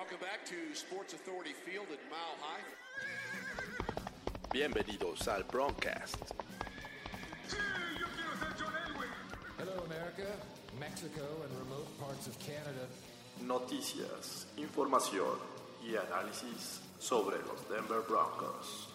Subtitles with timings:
[0.00, 2.64] Welcome back to Sports Authority Field at Mile High.
[4.50, 6.16] Bienvenidos al Broncast.
[9.58, 10.26] Hello, America,
[10.80, 12.88] Mexico, and remote parts of Canada.
[13.42, 15.38] Noticias, información
[15.84, 18.88] y análisis sobre los Denver Broncos.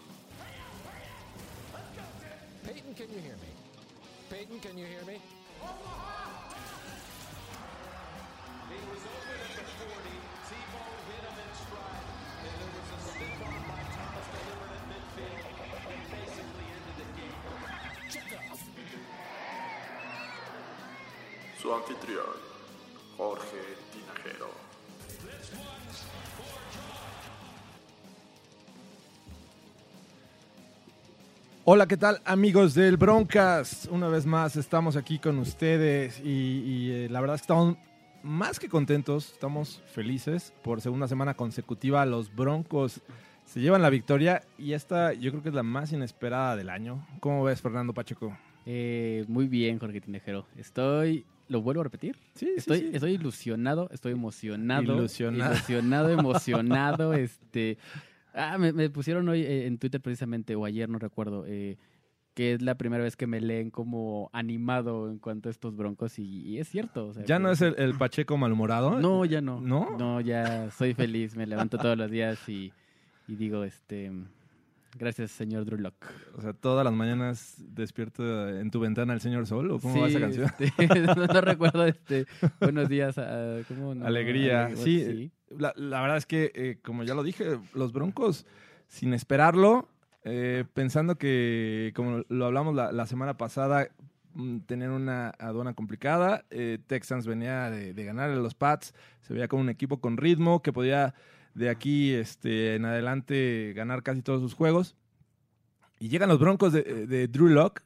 [2.64, 3.52] Peyton, can you hear me?
[4.32, 5.22] Peyton, can you hear me?
[21.62, 22.26] Su anfitrión,
[23.18, 23.58] Jorge
[23.92, 24.50] Tinajero.
[31.68, 33.88] Hola, ¿qué tal amigos del Broncast?
[33.90, 37.78] Una vez más estamos aquí con ustedes y, y, eh, la verdad es que estamos
[38.26, 40.54] más que contentos, estamos felices.
[40.64, 43.02] Por segunda semana consecutiva los Broncos
[43.46, 47.08] se llevan la victoria y esta yo creo que es la más inesperada del año.
[47.20, 48.36] ¿Cómo ves Fernando Pacheco?
[48.66, 50.48] Eh, muy bien, Jorge Tinejero.
[50.58, 51.24] Estoy.
[51.48, 52.18] ¿Lo vuelvo a repetir?
[52.34, 54.96] Sí, Estoy, estoy ilusionado, estoy emocionado.
[54.96, 55.54] Ilusionado.
[55.54, 57.14] Ilusionado, emocionado.
[57.14, 57.78] este.
[58.34, 61.78] Ah, me, me pusieron hoy eh, en Twitter precisamente, o ayer, no recuerdo, eh,
[62.36, 66.20] que es la primera vez que me leen como animado en cuanto a estos broncos,
[66.20, 67.08] y, y es cierto.
[67.08, 69.00] o sea, ¿Ya que- no es el, el Pacheco malhumorado?
[69.00, 69.60] No, ya no.
[69.62, 69.98] ¿No?
[69.98, 71.36] No, ya soy feliz.
[71.36, 72.72] Me levanto todos los días y,
[73.28, 74.12] y digo, este.
[74.98, 75.92] Gracias, señor Drew.
[76.38, 80.08] O sea, todas las mañanas despierto en tu ventana el señor Sol, ¿o cómo va
[80.08, 80.50] esa canción?
[80.58, 82.26] este, no, no recuerdo este.
[82.62, 83.18] Buenos días.
[83.18, 84.06] ah, ¿cómo no?
[84.06, 85.32] Alegría, sí.
[85.50, 88.46] La, la verdad es que, eh, como ya lo dije, los Broncos,
[88.88, 89.90] sin esperarlo,
[90.28, 93.90] eh, pensando que, como lo hablamos la, semana pasada,
[94.34, 99.48] mm, tener una aduana complicada, eh, Texans venía de, ganar a los Pats, se veía
[99.48, 101.14] como un equipo con ritmo que podía
[101.54, 104.96] de aquí este, en adelante ganar casi todos sus juegos.
[106.00, 107.82] Y llegan los Broncos de, Drew Lock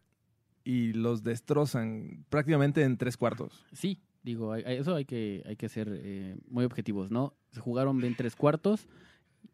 [0.64, 3.66] y los destrozan prácticamente en tres cuartos.
[3.74, 7.34] Sí, digo, eso hay que, hay que ser eh, muy objetivos, ¿no?
[7.52, 8.88] Se jugaron bien tres cuartos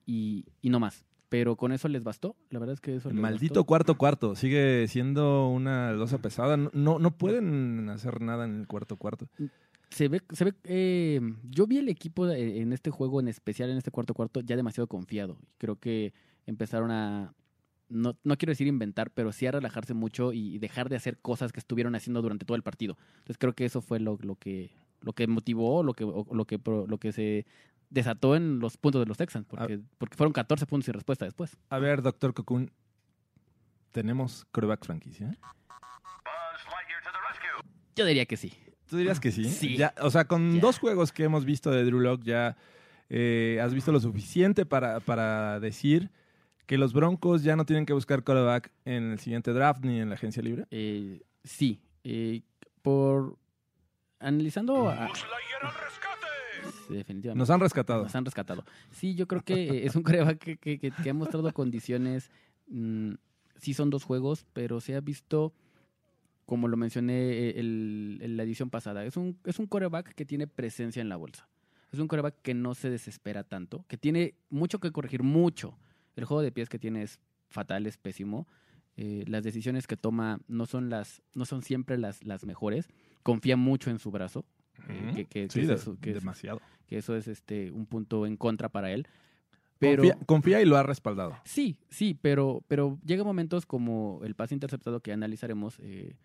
[0.05, 1.03] y, y no más.
[1.29, 2.35] Pero con eso les bastó.
[2.49, 3.65] La verdad es que eso El les maldito bastó.
[3.65, 6.55] cuarto cuarto sigue siendo una losa pesada.
[6.57, 9.27] No, no, no pueden hacer nada en el cuarto cuarto.
[9.89, 13.77] Se ve, se ve eh, yo vi el equipo en este juego en especial, en
[13.77, 15.37] este cuarto cuarto, ya demasiado confiado.
[15.57, 16.13] Creo que
[16.45, 17.33] empezaron a,
[17.89, 21.51] no, no quiero decir inventar, pero sí a relajarse mucho y dejar de hacer cosas
[21.51, 22.97] que estuvieron haciendo durante todo el partido.
[23.19, 24.71] Entonces creo que eso fue lo, lo que
[25.01, 27.45] lo que motivó, lo que, lo que lo que se
[27.95, 31.57] desató en los puntos de los Texans, porque, porque fueron 14 puntos y respuesta después.
[31.69, 32.69] A ver, doctor Cocoon,
[33.91, 35.35] ¿tenemos coreback franquicia?
[37.95, 38.53] Yo diría que sí.
[38.89, 39.45] ¿Tú dirías que sí?
[39.49, 39.77] Sí.
[39.77, 40.61] Ya, o sea, con Ya.
[40.61, 42.57] dos juegos que hemos visto de Drew Lock ya
[43.09, 46.09] eh, has visto lo suficiente para, para decir
[46.65, 50.09] que los Broncos ya no tienen que buscar coreback en el siguiente draft ni en
[50.09, 50.65] la agencia libre.
[50.71, 52.41] Eh, sí, eh,
[52.81, 53.37] por
[54.19, 55.07] analizando a-
[56.89, 57.37] definitivamente.
[57.39, 58.03] Nos han rescatado.
[58.03, 58.63] Nos han rescatado.
[58.91, 62.29] Sí, yo creo que eh, es un coreback que, que- que- que ha mostrado condiciones.
[62.67, 63.13] mm,
[63.57, 65.53] sí, son dos juegos, pero se ha visto,
[66.45, 70.25] como lo mencioné eh, el- en la edición pasada, es un, es un coreback que
[70.25, 71.47] tiene presencia en la bolsa.
[71.91, 75.77] Es un coreback que no se desespera tanto, que tiene mucho que corregir, mucho.
[76.15, 78.47] El juego de pies que tiene es fatal, es pésimo.
[78.97, 82.87] Eh, las decisiones que toma no son las no son siempre las, las mejores.
[83.23, 84.45] Confía mucho en su brazo.
[84.89, 86.61] Eh, que, que- Sí, que de- eso- que es- demasiado.
[86.87, 89.07] que eso es este un punto en contra para él.
[89.77, 91.37] Pero confía, confía y lo ha respaldado.
[91.43, 96.15] sí, sí, pero, pero llega momentos como el pase interceptado que analizaremos, eh,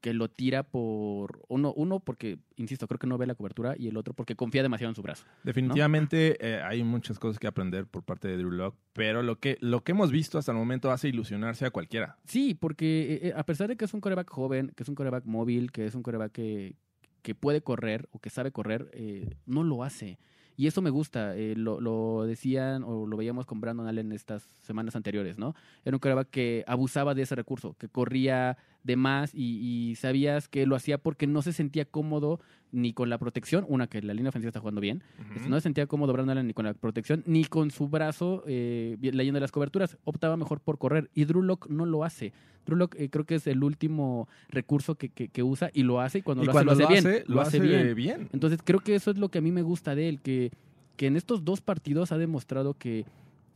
[0.00, 3.88] que lo tira por uno, uno porque, insisto, creo que no ve la cobertura y
[3.88, 5.24] el otro porque confía demasiado en su brazo.
[5.42, 9.58] Definitivamente eh, hay muchas cosas que aprender por parte de Drew Lock, pero lo que,
[9.60, 12.16] lo que hemos visto hasta el momento hace ilusionarse a cualquiera.
[12.24, 15.24] Sí, porque eh, a pesar de que es un coreback joven, que es un coreback
[15.26, 16.76] móvil, que es un coreback que,
[17.22, 20.18] que puede correr o que sabe correr, eh, no lo hace.
[20.56, 21.36] Y eso me gusta.
[21.36, 25.54] eh, lo, decían o lo veíamos con Brandon Allen estas semanas anteriores, ¿no?
[25.84, 30.48] Era un coreback que abusaba de ese recurso, que corría de más y, y sabías
[30.48, 32.40] que lo hacía porque no se sentía cómodo
[32.72, 33.64] ni con la protección.
[33.68, 35.02] Una, que la línea ofensiva está jugando bien.
[35.48, 38.96] No se sentía cómodo Brandon Allen ni con la protección, ni con su brazo eh,
[39.00, 39.96] leyendo las coberturas.
[40.04, 41.08] Optaba mejor por correr.
[41.14, 42.32] Y Drew Lock no lo hace.
[42.66, 46.00] Drew Lock eh, creo que es el último recurso que, que- que usa y lo
[46.00, 46.18] hace.
[46.18, 47.16] Y cuando y lo cuando hace, lo hace lo bien.
[47.16, 48.28] hace, lo hace bien.
[48.32, 50.50] Entonces creo que eso es lo que a mí me gusta de él, que,
[50.96, 53.04] que en estos dos partidos ha demostrado que,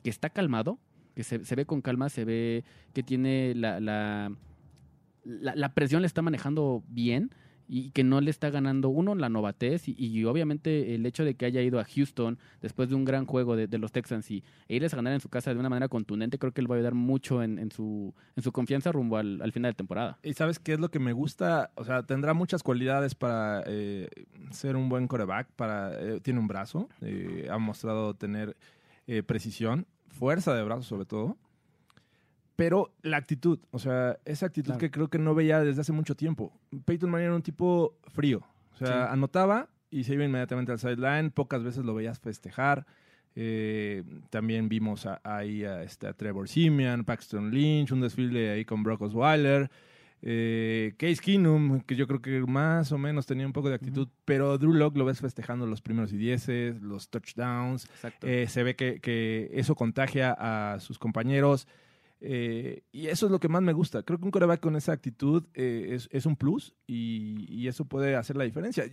[0.05, 0.79] que está calmado,
[1.15, 2.65] que se, se ve con calma, se ve
[2.95, 4.33] que tiene la, la,
[5.25, 7.31] la, la presión, le está manejando bien
[7.69, 11.47] y que no le está ganando uno la novatez y, obviamente el hecho de que
[11.47, 14.93] haya ido a Houston después de un gran juego de, los Texans y e irles
[14.93, 16.95] a ganar en su casa de una manera contundente, creo que le va a ayudar
[16.95, 20.19] mucho en, su, en su confianza rumbo al, al final de temporada.
[20.23, 24.09] Y sabes qué es lo que me gusta, o sea, tendrá muchas cualidades para eh,
[24.51, 28.57] ser un buen coreback, para, eh, tiene un brazo, eh, ha mostrado tener
[29.07, 31.39] eh, precisión, fuerza de brazo sobre todo,
[32.65, 34.79] pero la actitud, o sea, esa actitud Claro.
[34.79, 36.53] que creo que no veía desde hace mucho tiempo.
[36.85, 38.41] Peyton Manning era un tipo frío,
[38.73, 39.13] o sea, Sí.
[39.13, 42.87] anotaba y se iba inmediatamente al sideline, pocas veces lo veías festejar.
[43.35, 48.83] Eh, también vimos ahí a, este, a Trevor Simeon, Paxton Lynch, un desfile ahí con
[48.85, 49.69] Brock Osweiler.
[50.25, 54.07] Eh, Case Keenum, que yo creo que más o menos tenía un poco de actitud,
[54.25, 57.87] pero Drew Lock lo ves festejando los primeros y dieces, los touchdowns.
[57.87, 58.27] Exacto.
[58.29, 61.67] Eh, se ve que, que eso contagia a sus compañeros.
[62.25, 64.03] Eh, y eso es lo que más me gusta.
[64.05, 67.85] Creo que un coreback con esa actitud eh, es, es un plus y, y eso
[67.85, 68.85] puede hacer la diferencia.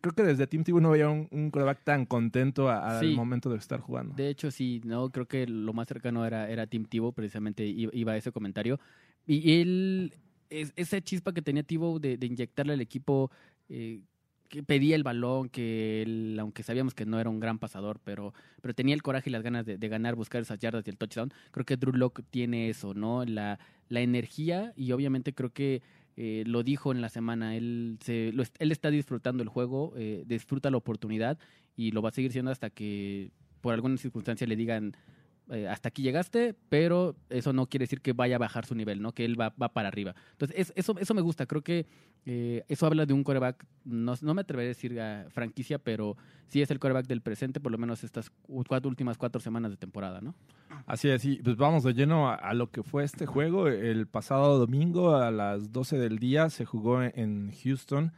[0.00, 3.14] Creo que desde Team Tebow no veía un, un coreback tan contento al Sí.
[3.14, 4.14] momento de estar jugando.
[4.14, 8.12] De hecho, sí, no, creo que lo más cercano era, era Tim Tebow, precisamente iba
[8.12, 8.80] a ese comentario.
[9.26, 10.14] Y él,
[10.50, 13.30] es, esa chispa que tenía Tebow de, de inyectarle al equipo,
[13.68, 14.00] eh,
[14.52, 18.34] que pedía el balón, que él, aunque sabíamos que no era un gran pasador, pero,
[18.60, 21.32] pero tenía el coraje y las ganas de, ganar, buscar esas yardas y el touchdown.
[21.52, 23.24] Creo que Drew Lock tiene eso, ¿no?
[23.24, 23.58] La,
[23.88, 25.80] la energía y obviamente creo que
[26.18, 30.24] eh, lo dijo en la semana, él, se, lo él está disfrutando el juego, eh,
[30.26, 31.38] disfruta la oportunidad
[31.74, 33.30] y lo va a seguir siendo hasta que
[33.62, 34.94] por alguna circunstancia le digan
[35.50, 39.02] eh, hasta aquí llegaste, pero eso no quiere decir que vaya a bajar su nivel,
[39.02, 39.12] ¿no?
[39.12, 40.14] Que él va, va para arriba.
[40.32, 41.46] Entonces, es- eso, eso me gusta.
[41.46, 41.86] Creo que
[42.24, 46.16] eh, eso habla de un coreback, no, no me atreveré a decir a franquicia, pero
[46.46, 49.72] sí es el coreback del presente, por lo menos estas cu- cuatro, últimas cuatro semanas
[49.72, 50.34] de temporada, ¿no?
[50.86, 53.66] Así es, y pues vamos de lleno a, lo que fue este juego.
[53.68, 58.12] El pasado domingo a las 12 del día se jugó en Houston.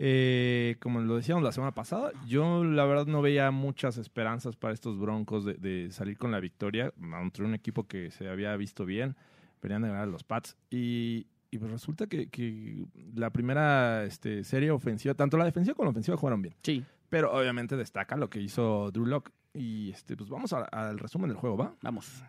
[0.00, 4.72] Eh, como lo decíamos la semana pasada, yo la verdad no veía muchas esperanzas para
[4.72, 8.84] estos Broncos de, de salir con la victoria entre un equipo que se había visto
[8.86, 9.16] bien,
[9.60, 10.56] venían de ganar a los Pats.
[10.70, 12.84] Y, y pues resulta que, que
[13.14, 16.54] la primera este, serie ofensiva, tanto la defensiva como la ofensiva jugaron bien.
[16.62, 19.30] Sí, Pero obviamente destaca lo que hizo Drew Lock.
[19.52, 21.74] Y este, pues vamos a- al resumen del juego, ¿va?
[21.82, 22.22] vamos.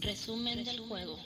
[0.00, 1.16] Resumen del juego.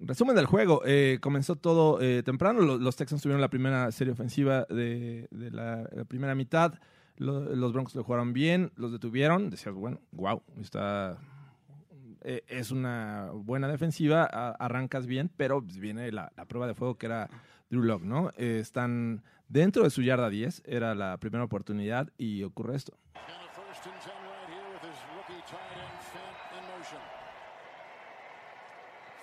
[0.00, 0.82] Resumen del juego.
[0.84, 2.60] eh, comenzó todo eh, temprano.
[2.60, 6.74] Lo- Los, Texans tuvieron la primera serie ofensiva de, la, primera mitad.
[7.16, 9.50] Lo- los Broncos lo jugaron bien, los detuvieron.
[9.50, 11.18] Decías, bueno, wow, está.
[12.22, 17.06] eh, es una buena defensiva, arrancas bien, pero pues, viene la, prueba de fuego que
[17.06, 17.28] era
[17.70, 18.30] Drew Lock, ¿no?
[18.36, 22.98] Eh, están dentro de su yarda 10, era la primera oportunidad y ocurre esto.
[23.14, 26.98] And a first and ten right here with his rookie tight end Fant in motion.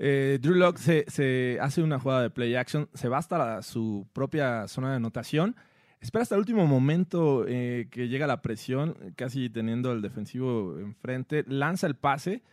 [0.02, 4.66] Eh, Drew Lock se, hace una jugada de play action, se va hasta su propia
[4.70, 5.58] zona de anotación,
[6.00, 11.44] espera hasta el último momento eh, que llega la presión, casi teniendo al defensivo enfrente,
[11.48, 12.44] lanza el pase.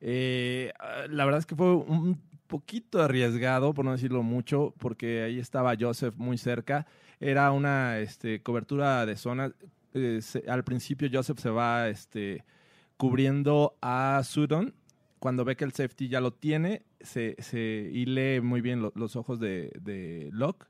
[0.00, 0.72] Eh,
[1.10, 5.74] la verdad es que fue un poquito arriesgado, por no decirlo mucho, porque ahí estaba
[5.78, 6.86] Joseph muy cerca.
[7.20, 9.52] Era una este, cobertura de zona.
[10.48, 12.42] Al principio Joseph se va este,
[12.96, 14.74] cubriendo a Sutton
[15.18, 18.92] cuando ve que el safety ya lo tiene, se, se- y lee muy bien lo-
[18.94, 20.66] los ojos de, de Locke,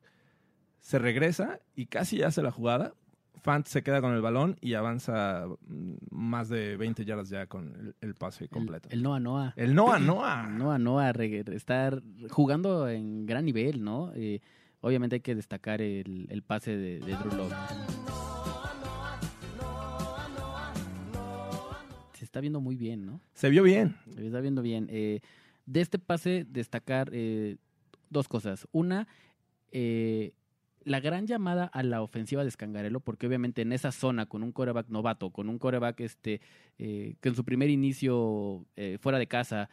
[0.81, 2.95] se regresa y casi hace la jugada.
[3.43, 7.75] Fant se queda con el balón y avanza mm, más de 20 yardas ya con
[7.77, 8.89] el, el pase El, completo.
[8.91, 9.53] el Noah Noah.
[9.57, 10.47] El Noah Noah.
[10.49, 14.11] Noah Noah estar jugando en gran nivel, ¿no?
[14.15, 14.41] Eh,
[14.81, 17.53] obviamente hay que destacar el, el pase de, de Drew Lock.
[22.37, 23.23] Está viendo muy bien, ¿no?
[23.33, 23.97] Se vio bien.
[24.15, 24.89] Se está viendo bien.
[24.91, 25.21] Eh,
[25.65, 27.57] de este pase, destacar eh,
[28.11, 28.69] dos cosas.
[28.73, 29.09] Una,
[29.73, 30.35] eh,
[30.85, 34.53] la gran llamada a la ofensiva de Scangarello, porque obviamente en esa zona, con un
[34.53, 36.43] coreback novato, con un coreback este,
[36.77, 38.67] que en su primer inicio
[39.01, 39.71] fuera de casa,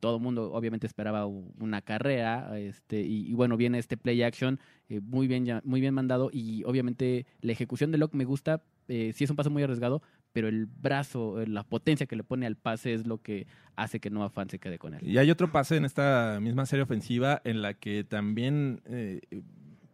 [0.00, 4.60] todo el mundo obviamente esperaba una carrera, este, y, y bueno, viene este play action
[4.88, 9.12] eh, muy, bien, muy bien mandado, y obviamente la ejecución de Locke me gusta, eh,
[9.14, 10.02] sí es un paso muy arriesgado,
[10.32, 13.46] pero el brazo, eh, la potencia que le pone al pase es lo que
[13.76, 15.00] hace que Noah Fan se quede con él.
[15.06, 19.20] Y hay otro pase en esta misma serie ofensiva en la que también eh,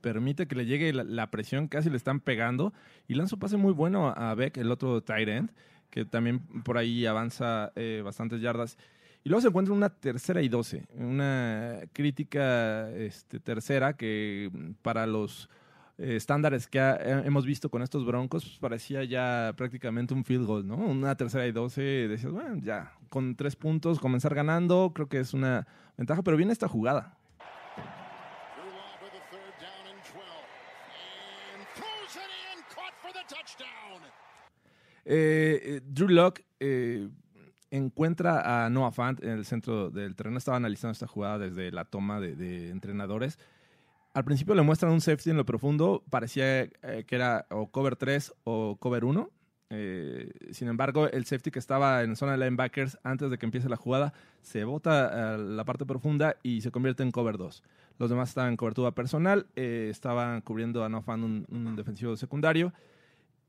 [0.01, 2.73] permite que le llegue la, presión, casi le están pegando.
[3.07, 5.51] Y lanza un pase muy bueno a Beck, el otro tight end,
[5.91, 8.79] que también por ahí avanza eh, bastantes yardas.
[9.25, 14.51] Y luego se encuentra una tercera y doce, una crítica este, tercera que
[14.83, 15.51] para los
[16.01, 20.47] eh, estándares que eh, hemos visto con estos Broncos, pues, parecía ya prácticamente un field
[20.47, 20.77] goal, ¿no?
[20.77, 25.35] Una tercera y doce, decías, bueno, ya, con tres puntos, comenzar ganando, creo que es
[25.35, 27.19] una ventaja, pero viene esta jugada.
[28.55, 30.23] Drew Lock with a third down and 12.
[31.57, 34.01] And throws it in, caught for the touchdown.
[35.05, 36.43] Eh, Drew Lock
[37.71, 40.39] encuentra a Noah Fant en el centro del terreno.
[40.39, 43.37] Estaba analizando esta jugada desde la toma de entrenadores.
[44.19, 46.03] Al principio le muestran un safety en lo profundo.
[46.11, 49.31] Parecía eh, que era o cover 3 o cover 1.
[49.71, 53.69] Eh, sin embargo, el safety que estaba en zona de linebackers antes de que empiece
[53.69, 57.63] la jugada se bota a la parte profunda y se convierte en cover 2.
[58.01, 62.17] Los demás estaban en cobertura personal, eh, estaban cubriendo a Noah Fant, un, un defensivo
[62.17, 62.73] secundario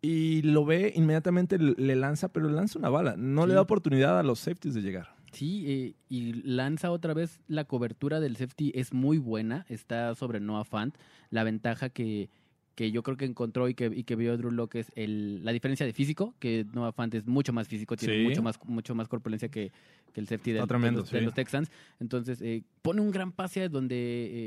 [0.03, 3.15] y lo ve, inmediatamente le lanza, pero le lanza una bala.
[3.17, 5.15] No le da oportunidad a los safeties de llegar.
[5.31, 10.39] Sí, eh, y lanza otra vez la cobertura del safety es muy buena, está sobre
[10.39, 10.95] Noah Fant.
[11.29, 12.29] La ventaja que,
[12.75, 15.51] que yo creo que encontró y que, y que vio Drew Locke es el, la
[15.51, 18.23] diferencia de físico, que Noah Fant es mucho más físico, tiene Sí.
[18.23, 19.71] mucho más mucho más corpulencia que,
[20.13, 21.25] que el safety del- Está tremendo, de, los, de sí.
[21.25, 21.69] los Texans.
[21.99, 23.95] Entonces, eh, pone un gran pase donde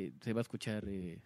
[0.06, 1.18] eh, se va a escuchar eh,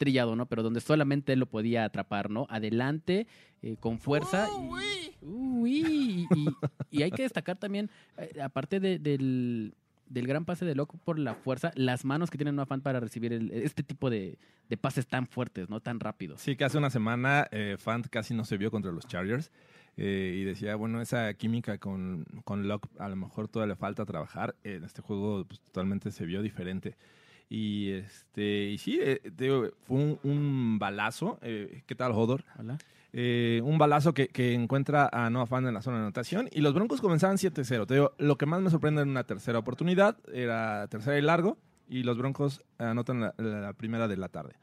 [0.00, 0.46] trillado, ¿no?
[0.46, 2.46] Pero donde solamente él lo podía atrapar, ¿no?
[2.48, 3.26] Adelante,
[3.62, 4.48] eh, con fuerza.
[4.48, 6.48] y, Uy, y,
[6.90, 9.74] y hay que destacar también, eh, aparte de- del,
[10.08, 12.98] del gran pase de Locke por la fuerza, las manos que tiene Noah Fant para
[13.00, 14.38] recibir el- este tipo de,
[14.70, 15.80] de pases tan fuertes, ¿no?
[15.80, 16.40] Tan rápidos.
[16.40, 19.50] Sí, que hace una semana eh, Fant casi no se vio contra los Chargers.
[19.98, 24.06] eh, y decía, bueno, esa química con, con Locke a lo mejor todavía le falta
[24.06, 24.54] trabajar.
[24.64, 26.96] En este juego pues, totalmente se vio diferente.
[27.52, 31.38] Y este y sí, eh, te digo, fue un, un balazo.
[31.42, 32.44] eh, ¿Qué tal, Hodor?
[32.56, 32.78] Hola.
[33.12, 36.48] Eh, un balazo que, que encuentra a Noah Fant en la zona de anotación.
[36.52, 37.86] Y los Broncos comenzaban 7-0.
[37.88, 41.58] Te digo, lo que más me sorprende en una tercera oportunidad era tercera y largo.
[41.88, 44.54] Y los Broncos anotan la, la primera de la tarde.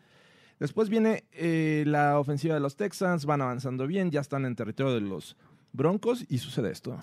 [0.59, 3.25] Después viene eh, la ofensiva de los Texans.
[3.25, 4.11] Van avanzando bien.
[4.11, 5.35] Ya están en territorio de los
[5.73, 6.23] Broncos.
[6.29, 6.97] Y sucede esto.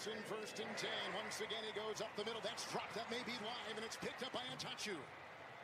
[0.00, 0.88] Watson first and 10.
[1.12, 2.40] Once again, he goes up the middle.
[2.40, 2.96] That's dropped.
[2.96, 4.96] That may be live, and it's picked up by Antachu.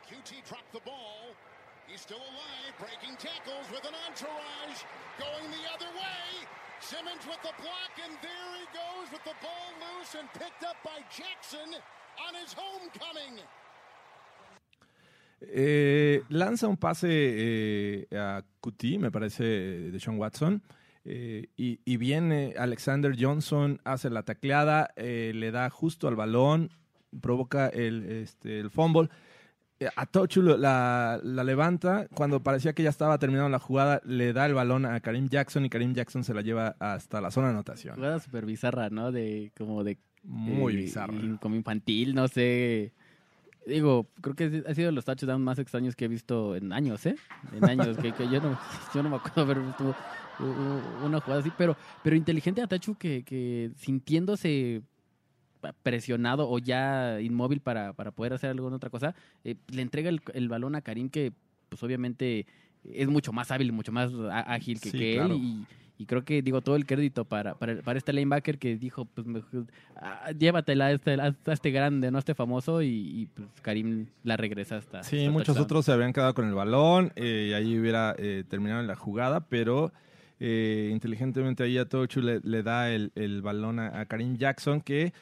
[0.05, 1.33] QT dropped the ball.
[1.89, 4.85] He's still alive, breaking tackles with an entourage.
[5.17, 6.45] Going the other way.
[6.85, 10.77] Simmons with the block, and there he goes with the ball loose and picked up
[10.85, 11.73] by Jackson
[12.21, 13.41] on his homecoming.
[15.41, 20.61] Eh, lanza un pase eh, a QT, me parece, de Sean Watson.
[21.09, 26.69] Eh, y, y viene Alexander Johnson, hace la tacleada, eh, le da justo al balón,
[27.21, 29.09] provoca el, este, el fumble.
[29.79, 32.07] Eh, A Tochu lo- la, la levanta.
[32.13, 35.65] Cuando parecía que ya estaba terminando la jugada, le da el balón a Karim Jackson
[35.65, 37.95] y Karim Jackson se la lleva hasta la zona de anotación.
[37.95, 39.11] Jugada súper bizarra, ¿no?
[39.11, 41.13] De como de Muy bizarro.
[41.13, 42.91] y como infantil, no sé.
[43.65, 47.05] Digo, creo que ha sido de los touchdowns más extraños que he visto en años,
[47.05, 47.15] ¿eh?
[47.53, 48.57] En años, que, que yo, no,
[48.95, 49.93] yo no me acuerdo haber visto
[50.39, 54.81] una jugada así, pero, pero inteligente Atachu que, que sintiéndose
[55.83, 60.21] presionado o ya inmóvil para, para poder hacer alguna otra cosa, eh, le entrega el,
[60.33, 61.33] el balón a Karim que
[61.69, 62.45] pues obviamente
[62.83, 65.33] es mucho más hábil, mucho más ágil que, Sí, que claro.
[65.33, 65.65] él y,
[65.97, 69.25] y creo que digo todo el crédito para, para, para este linebacker que dijo pues
[69.27, 69.65] mejor,
[69.95, 74.05] ah, llévatela a este, a este grande, no a este famoso y, y, pues Karim
[74.23, 75.63] la regresa hasta Sí, hasta muchos touchdown.
[75.65, 79.41] otros se habrían quedado con el balón eh, y ahí hubiera eh, terminado la jugada,
[79.49, 79.91] pero
[80.39, 84.81] eh, inteligentemente ahí a Tochu le, le da el, el balón a, a Karim Jackson,
[84.81, 85.13] que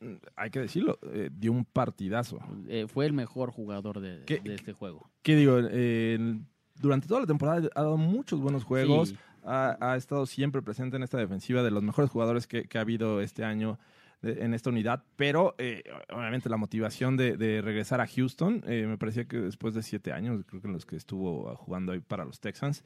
[0.00, 2.38] mm, hay que decirlo, eh, dio un partidazo.
[2.68, 5.08] Eh, fue el mejor jugador de, ¿Qué- de este juego.
[5.22, 5.58] ¿Qué digo?
[5.60, 6.38] Eh,
[6.80, 9.10] durante toda la temporada ha dado muchos buenos juegos.
[9.10, 9.16] Sí.
[9.48, 12.80] Ha, ha estado siempre presente en esta defensiva de los mejores jugadores que, que ha
[12.80, 13.78] habido este año
[14.22, 18.98] en esta unidad, pero eh, obviamente la motivación de, de regresar a Houston, eh, me
[18.98, 22.24] parecía que después de siete años, creo que en los que estuvo jugando ahí para
[22.24, 22.82] los Texans,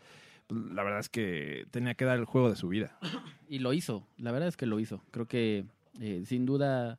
[0.50, 2.99] la verdad es que tenía que dar el juego de su vida.
[3.49, 5.02] Y lo hizo, la verdad es que lo hizo.
[5.11, 5.64] Creo que
[6.00, 6.99] eh, sin duda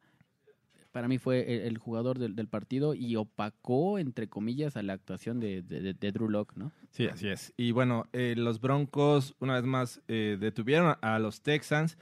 [0.91, 4.93] para mí fue el, el jugador del, del partido y opacó, entre comillas, a la
[4.93, 6.71] actuación de, de, Drew Lock, ¿no?
[6.91, 7.53] Sí, así es.
[7.57, 11.97] Y bueno, eh, los Broncos una vez más eh, detuvieron a los Texans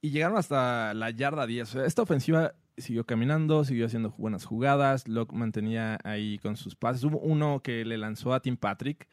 [0.00, 1.68] y llegaron hasta la yarda 10.
[1.68, 5.08] O sea, esta ofensiva siguió caminando, siguió haciendo buenas jugadas.
[5.08, 7.04] Locke mantenía ahí con sus pases.
[7.04, 9.08] Hubo uno que le lanzó a Tim Patrick,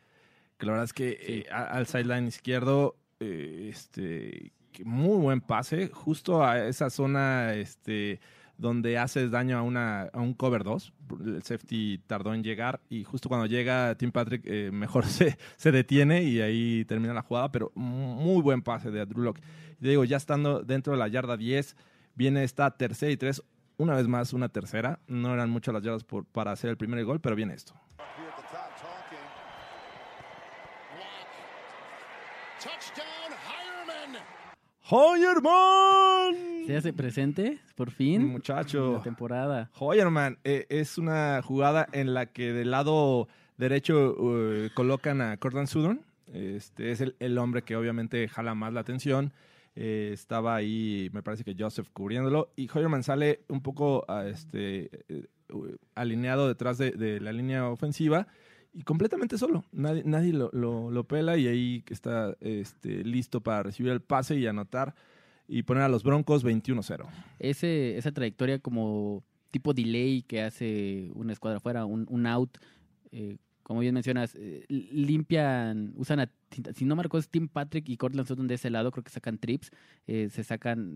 [0.57, 6.43] que la verdad es que eh, al sideline izquierdo, eh, este, muy buen pase, justo
[6.43, 8.19] a esa zona este,
[8.57, 10.93] donde haces daño a, una, a un cover 2.
[11.25, 15.71] El safety tardó en llegar y justo cuando llega Tim Patrick eh, mejor se, se
[15.71, 19.39] detiene y ahí termina la jugada, pero muy buen pase de Drew Lock.
[19.81, 21.75] Y digo, ya estando dentro de la yarda 10,
[22.15, 23.43] viene esta tercera y tres
[23.77, 24.99] una vez más una tercera.
[25.07, 27.73] No eran muchas las yardas por- para hacer el primer gol, pero viene esto.
[34.89, 36.65] ¡Hoyerman!
[36.67, 38.27] Se hace presente, por fin.
[38.27, 38.87] Muchacho.
[38.87, 39.71] en La temporada.
[39.79, 45.69] Hoyerman eh, es una jugada en la que del lado derecho eh, colocan a Cortland
[45.69, 46.01] Sutton.
[46.33, 49.31] Este es el, el hombre que obviamente jala más la atención.
[49.77, 52.51] Eh, estaba ahí, me parece que Joseph cubriéndolo.
[52.57, 54.89] Y Hoyerman sale un poco a este,
[55.95, 58.27] alineado detrás de, de la línea ofensiva
[58.73, 59.63] y completamente solo.
[59.71, 64.47] Nadie, nadie lo, lo- pela y ahí está este, listo para recibir el pase y
[64.47, 64.95] anotar
[65.47, 67.05] y poner a los Broncos 21-0.
[67.39, 72.57] Ese, esa trayectoria como tipo delay que hace una escuadra afuera, un, un out,
[73.11, 76.29] eh, como bien mencionas, eh, limpian, usan a,
[76.75, 79.37] si no marcó es Tim Patrick y Cortland Sutton de ese lado, creo que sacan
[79.37, 79.71] trips,
[80.07, 80.93] eh, se sacan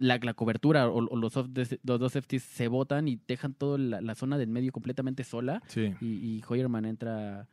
[0.00, 1.48] la, la cobertura o, o los, off-
[1.84, 5.62] los dos safeties se botan y dejan toda la, la zona del medio completamente sola
[5.68, 5.94] Sí.
[6.00, 7.46] y, y Hoyerman entra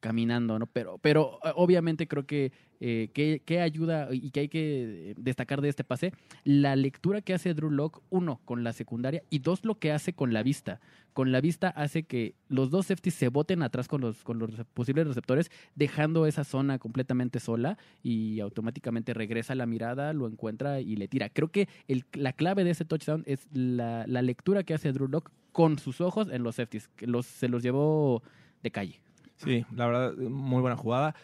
[0.00, 0.66] caminando, ¿no?
[0.66, 5.60] Pero, pero eh, obviamente creo que, eh, que, que ayuda y que hay que destacar
[5.60, 6.12] de este pase,
[6.44, 10.14] la lectura que hace Drew Lock, uno, con la secundaria, y dos, lo que hace
[10.14, 10.80] con la vista.
[11.12, 14.50] Con la vista hace que los dos safeties se boten atrás con los, con los
[14.72, 20.96] posibles receptores, dejando esa zona completamente sola y automáticamente regresa la mirada, lo encuentra y
[20.96, 21.28] le tira.
[21.28, 21.68] Creo que
[22.12, 26.28] la clave de ese touchdown es la, lectura que hace Drew Lock con sus ojos
[26.30, 28.22] en los safeties, los, se los llevó
[28.62, 29.00] de calle.
[29.42, 31.14] Sí, la verdad, muy buena jugada.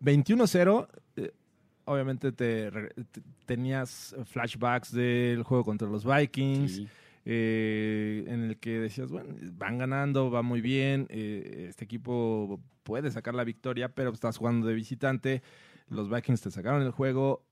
[0.00, 1.32] 21-0, eh,
[1.84, 2.70] obviamente te,
[3.46, 6.88] tenías flashbacks del juego contra los Vikings, Sí.
[7.24, 13.10] eh, en el que decías, bueno, van ganando, va muy bien, eh, este equipo puede
[13.10, 15.42] sacar la victoria, pero estás jugando de visitante,
[15.88, 17.44] los Vikings te sacaron el juego,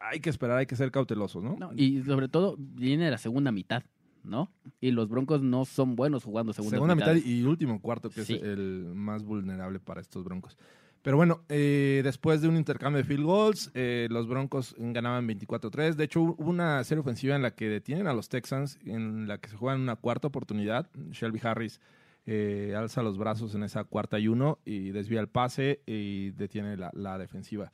[0.00, 1.56] hay que esperar, hay que ser cautelosos, ¿no?
[1.58, 3.82] No, y sobre todo viene la segunda mitad,
[4.24, 4.50] ¿no?
[4.80, 8.34] Y los Broncos no son buenos jugando segunda, Segunda mitad y último cuarto, que Sí.
[8.34, 10.56] es el más vulnerable para estos Broncos.
[11.02, 15.96] Pero bueno, eh, después de un intercambio de field goals, eh, los Broncos ganaban 24-3.
[15.96, 19.38] De hecho, hubo una serie ofensiva en la que detienen a los Texans, en la
[19.38, 20.90] que se juegan una cuarta oportunidad.
[21.10, 21.80] Shelby Harris
[22.26, 26.76] eh, alza los brazos en esa cuarta y uno y desvía el pase y detiene
[26.76, 27.72] la, la defensiva.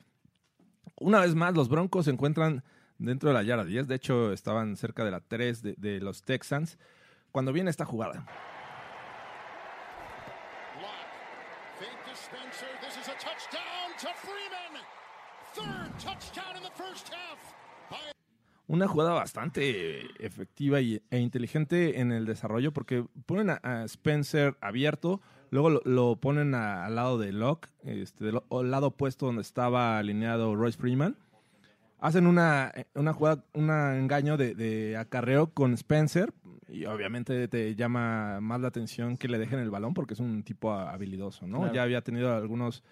[0.99, 2.63] Una vez más, los Broncos se encuentran
[2.97, 3.87] dentro de la yarda 10.
[3.87, 6.77] De hecho, estaban cerca de la 3 de, de los Texans.
[7.31, 8.25] Cuando viene esta jugada.
[18.67, 24.57] Una jugada bastante efectiva y, e inteligente en el desarrollo porque ponen a, a Spencer
[24.59, 29.41] abierto, luego lo, lo ponen a- al lado de Locke, este, del lado opuesto donde
[29.41, 31.15] estaba alineado Royce Freeman.
[31.99, 36.31] Hacen una, una jugada, un engaño de, de acarreo con Spencer
[36.69, 40.43] y obviamente te llama más la atención que le dejen el balón porque es un
[40.43, 41.59] tipo habilidoso, ¿no?
[41.59, 41.73] Claro.
[41.73, 42.83] Ya había tenido algunos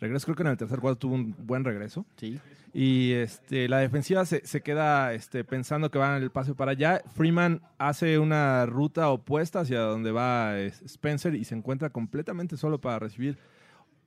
[0.00, 2.06] regresos, creo que en el tercer cuarto tuvo un buen regreso.
[2.16, 2.40] Sí.
[2.72, 7.02] Y este, la defensiva se, se queda este, pensando que van el pase para allá.
[7.14, 12.80] Freeman hace una ruta opuesta hacia donde va es- Spencer y se encuentra completamente solo
[12.80, 13.38] para recibir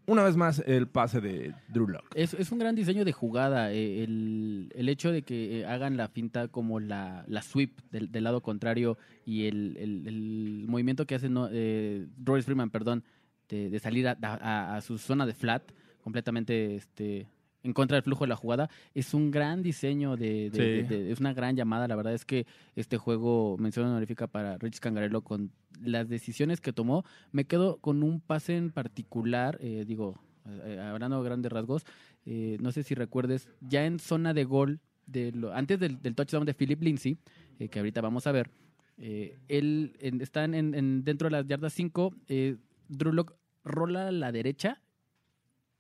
[0.07, 2.05] una vez más el pase de Drew Lock.
[2.15, 3.71] Es, es un gran diseño de jugada.
[3.73, 8.11] eh, el, el hecho de que eh, hagan la finta como la, la sweep del,
[8.11, 13.03] del lado contrario y el, el- el movimiento que hace no, eh, Royce Freeman, perdón,
[13.49, 15.63] de, de salir a, a- a su zona de flat
[16.01, 17.27] completamente este,
[17.63, 20.87] en contra del flujo de la jugada, es un gran diseño de, de- Sí.
[20.87, 21.87] de- de- es una gran llamada.
[21.87, 26.71] La verdad es que este juego mención honorífica para Rich Cangarello con las decisiones que
[26.73, 27.03] tomó.
[27.31, 30.19] Me quedo con un pase en particular, eh, digo,
[30.63, 31.83] eh, hablando de grandes rasgos,
[32.25, 36.15] eh, no sé si recuerdes, ya en zona de gol, de lo- antes del, del
[36.15, 37.17] touchdown de Philip Lindsay,
[37.59, 38.49] eh, que ahorita vamos a ver,
[38.97, 42.57] eh, él en- está en, en- dentro de las yardas 5, eh,
[42.89, 44.81] Drew Lock rola a la derecha,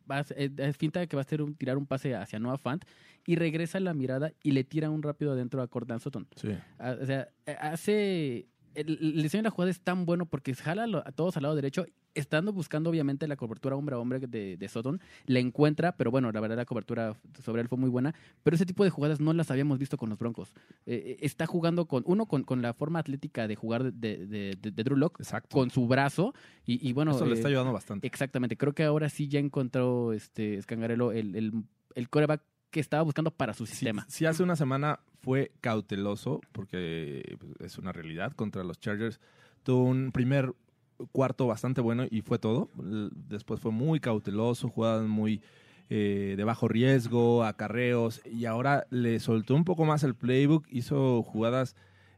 [0.09, 2.39] va a- eh, es finta de que va a hacer un, tirar un pase hacia
[2.39, 2.83] Noah Fant
[3.25, 6.27] y regresa la mirada y le tira un rápido adentro a Cortland Sutton.
[6.35, 6.49] Sí.
[6.79, 8.47] Ah, O sea, eh, hace.
[8.75, 11.55] El, el diseño de la jugada es tan bueno porque jala a todos al lado
[11.55, 11.85] derecho,
[12.17, 16.31] estando buscando obviamente la cobertura hombre a hombre de, de Sutton, la encuentra, pero bueno,
[16.31, 19.33] la verdad la cobertura sobre él fue muy buena, pero ese tipo de jugadas no
[19.33, 20.53] las habíamos visto con los Broncos.
[20.85, 24.83] Eh, eh, está jugando con, uno, con, con la forma atlética de jugar de, de,
[24.83, 25.49] Drew Lock, Exacto.
[25.55, 26.33] con su brazo,
[26.65, 27.11] y, y bueno...
[27.11, 28.05] Eso le eh, está ayudando bastante.
[28.07, 31.63] Exactamente, creo que ahora sí ya encontró este Scangarello el, el,
[31.95, 34.05] el coreback que estaba buscando para su Si, sistema.
[34.09, 39.19] si hace una semana fue cauteloso, porque pues, es una realidad contra los Chargers,
[39.63, 40.53] tuvo un primer
[41.11, 42.69] cuarto bastante bueno y fue todo.
[43.29, 45.41] Después fue muy cauteloso, jugadas muy
[45.89, 51.23] eh, de bajo riesgo, acarreos, y ahora le soltó un poco más el playbook, hizo
[51.23, 51.75] jugadas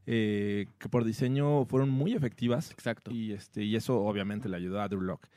[0.07, 2.71] eh, que por diseño fueron muy efectivas.
[2.71, 3.11] Exacto.
[3.11, 5.27] Y, este, y eso obviamente le ayudó a Drew Lock.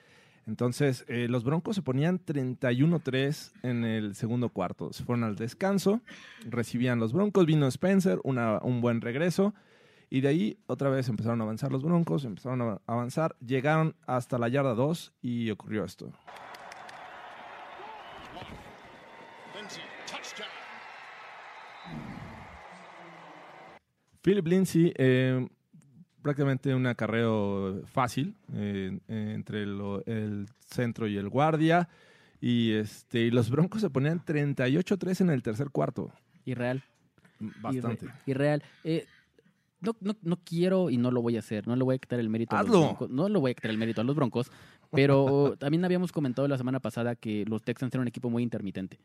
[0.47, 4.93] Entonces, eh, los Broncos se ponían 31-3 en el segundo cuarto.
[4.93, 6.01] Se fueron al descanso,
[6.49, 9.55] recibían los Broncos, vino Spencer, una- un buen regreso.
[10.15, 14.37] Y de ahí otra vez empezaron a avanzar los Broncos, empezaron a avanzar, llegaron hasta
[14.37, 16.13] la yarda 2 y ocurrió esto.
[19.57, 20.49] Lindsay, touchdown.
[24.21, 25.49] Philip Lindsay, eh,
[26.21, 31.89] prácticamente un acarreo fácil eh, eh, entre lo- el centro y el guardia.
[32.39, 36.13] Y, este, y los Broncos se ponían 38-3 en el tercer cuarto.
[36.45, 36.83] Irreal.
[37.63, 38.05] Bastante.
[38.07, 38.63] Irre- Irreal.
[38.85, 39.07] Eh,
[39.83, 41.67] no, no, no quiero y no lo voy a hacer.
[41.67, 43.11] No le voy a quitar el mérito a los Broncos.
[43.11, 44.51] No le voy a quitar el mérito a los Broncos.
[44.91, 48.99] Pero también habíamos comentado la semana pasada que los Texans eran un equipo muy intermitente.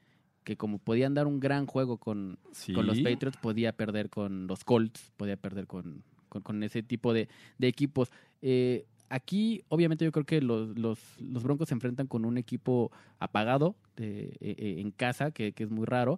[0.44, 2.74] Que como podían dar un gran juego con, Sí.
[2.74, 7.12] con los Patriots, podía perder con los Colts, podía perder con, con, con ese tipo
[7.14, 8.12] de, de equipos.
[8.42, 12.92] Eh, aquí, obviamente, yo creo que los, los, los Broncos se enfrentan con un equipo
[13.20, 16.18] apagado de- eh, eh, en casa, que, que es muy raro.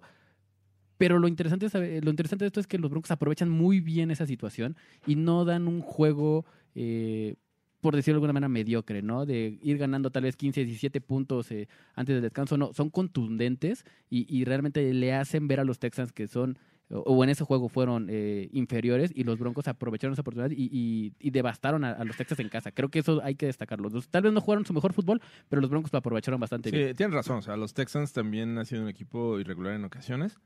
[1.00, 3.80] Pero lo interesante, es saber- lo interesante de esto es que los Broncos aprovechan muy
[3.80, 7.36] bien esa situación y no dan un juego, eh,
[7.80, 9.24] por decirlo de alguna manera, mediocre, ¿no?
[9.24, 12.58] De ir ganando tal vez 15, 17 puntos eh, antes del descanso.
[12.58, 16.58] No, son contundentes y, y realmente le hacen ver a los Texans que son,
[16.90, 20.68] o, o en ese juego fueron eh, inferiores y los Broncos aprovecharon esa oportunidad y,
[20.70, 22.72] y- y devastaron a, a los Texans en casa.
[22.72, 23.88] Creo que eso hay que destacarlo.
[24.10, 26.88] Tal vez no jugaron su mejor fútbol, pero los Broncos lo aprovecharon bastante bien.
[26.88, 27.38] Sí, tienes razón.
[27.38, 30.38] O sea, los Texans también han sido un equipo irregular en ocasiones,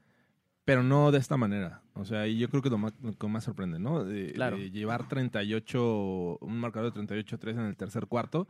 [0.64, 1.82] pero no de esta manera.
[1.94, 4.04] O sea, y yo creo que lo más, lo que más sorprende, ¿no?
[4.04, 4.56] De, Claro.
[4.56, 8.48] de llevar 38, un marcador de 38-3 en el tercer cuarto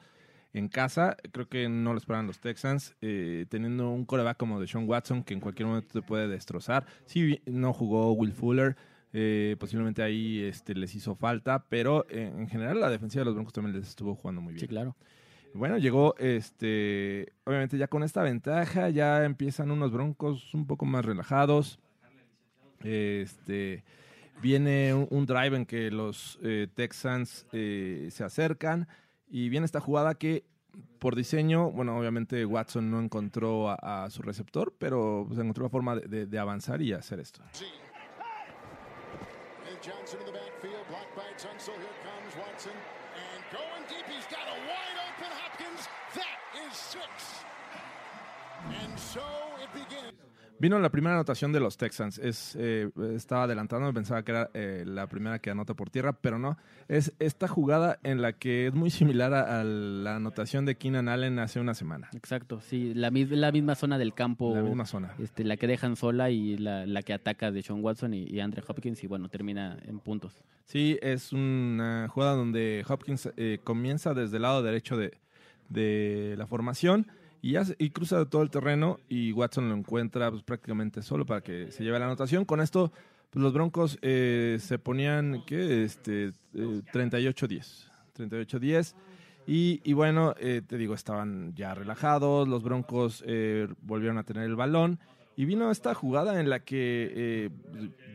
[0.52, 4.68] en casa, creo que no lo esperaban los Texans, eh, teniendo un coreback como de
[4.68, 6.86] Sean Watson que en cualquier momento te puede destrozar.
[7.06, 8.76] Sí, no jugó Will Fuller.
[9.16, 13.34] eh, posiblemente ahí este, les hizo falta, pero eh, en general la defensiva de los
[13.34, 14.60] Broncos también les estuvo jugando muy bien.
[14.60, 14.96] Sí, claro.
[15.54, 21.04] Bueno, llegó, este, obviamente ya con esta ventaja, ya empiezan unos broncos un poco más
[21.04, 21.78] relajados.
[22.84, 23.82] Este,
[24.40, 28.86] viene un, drive en que los eh, Texans eh, se acercan
[29.28, 30.44] y viene esta jugada que
[30.98, 35.96] por diseño, bueno, obviamente Watson no encontró a, su receptor, pero pues, encontró la forma
[35.96, 37.42] de, avanzar y hacer esto.
[50.64, 52.16] Vino la primera anotación de los Texans.
[52.16, 56.38] Es, eh, estaba adelantando, pensaba que era eh, la primera que anota por tierra, pero
[56.38, 56.56] no.
[56.88, 61.10] Es esta jugada en la que es muy similar a, a la anotación de Keenan
[61.10, 62.08] Allen hace una semana.
[62.14, 65.12] Exacto, sí, la misma zona del campo, La misma zona.
[65.18, 68.40] este, la que dejan sola y la, la que ataca de Sean Watson y, y
[68.40, 70.32] Andre Hopkins y bueno, termina en puntos.
[70.64, 75.12] Sí, es una jugada donde Hopkins eh, comienza desde el lado derecho de,
[75.68, 77.06] de la formación
[77.44, 81.42] y, hace- y cruza todo el terreno y Watson lo encuentra pues, prácticamente solo para
[81.42, 82.46] que se lleve la anotación.
[82.46, 82.90] Con esto,
[83.30, 85.84] pues, los Broncos eh, se ponían, ¿qué?
[85.84, 87.90] Este, eh, 38-10.
[88.16, 88.94] 38-10.
[89.46, 94.44] Y, y bueno, eh, te digo, estaban ya relajados, los Broncos eh, volvieron a tener
[94.44, 94.98] el balón.
[95.36, 97.50] Y vino esta jugada en la que eh,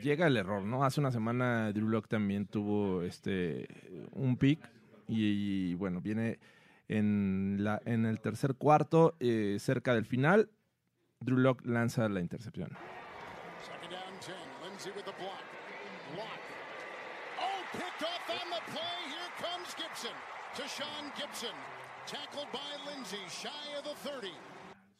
[0.01, 0.83] llega el error, ¿no?
[0.85, 3.67] Hace una semana Drew Lock también tuvo este
[4.13, 4.59] un pick
[5.07, 6.39] y, bueno, viene
[6.89, 10.49] en, la, en el tercer cuarto, eh, cerca del final,
[11.21, 12.69] Drew Lock lanza la intercepción.
[13.61, 14.35] Second down 10.
[14.63, 15.43] Lindsay with the block.
[16.15, 16.39] Block.
[17.39, 18.97] Oh, picked off on the play.
[19.07, 20.15] Here comes Gibson.
[20.55, 21.55] To Sean Gibson.
[22.07, 24.33] Tackled by Lindsay, shy of the 30.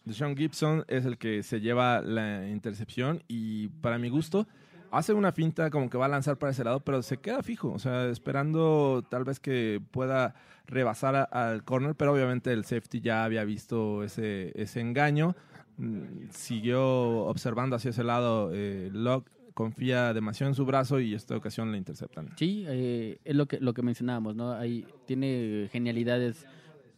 [0.06, 4.48] Deshaun Gibson es el que se lleva la intercepción y para mi gusto
[4.92, 7.72] hace una finta como que va a lanzar para ese lado, pero se queda fijo,
[7.72, 10.36] o sea, esperando tal vez que pueda
[10.68, 15.36] rebasar al corner, pero obviamente el safety ya había visto ese, ese engaño,
[15.80, 16.82] Mm, siguió
[17.26, 21.78] observando hacia ese lado, eh, Locke confía demasiado en su brazo y esta ocasión le
[21.78, 22.30] interceptan.
[22.38, 24.52] Sí, eh, es lo que, lo que mencionábamos, ¿no?
[24.52, 26.46] Ahí tiene genialidades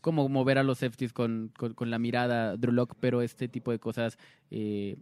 [0.01, 3.77] como mover a los safeties con, con, la mirada Drew Lock, pero este tipo de
[3.77, 4.17] cosas
[4.49, 4.97] eh,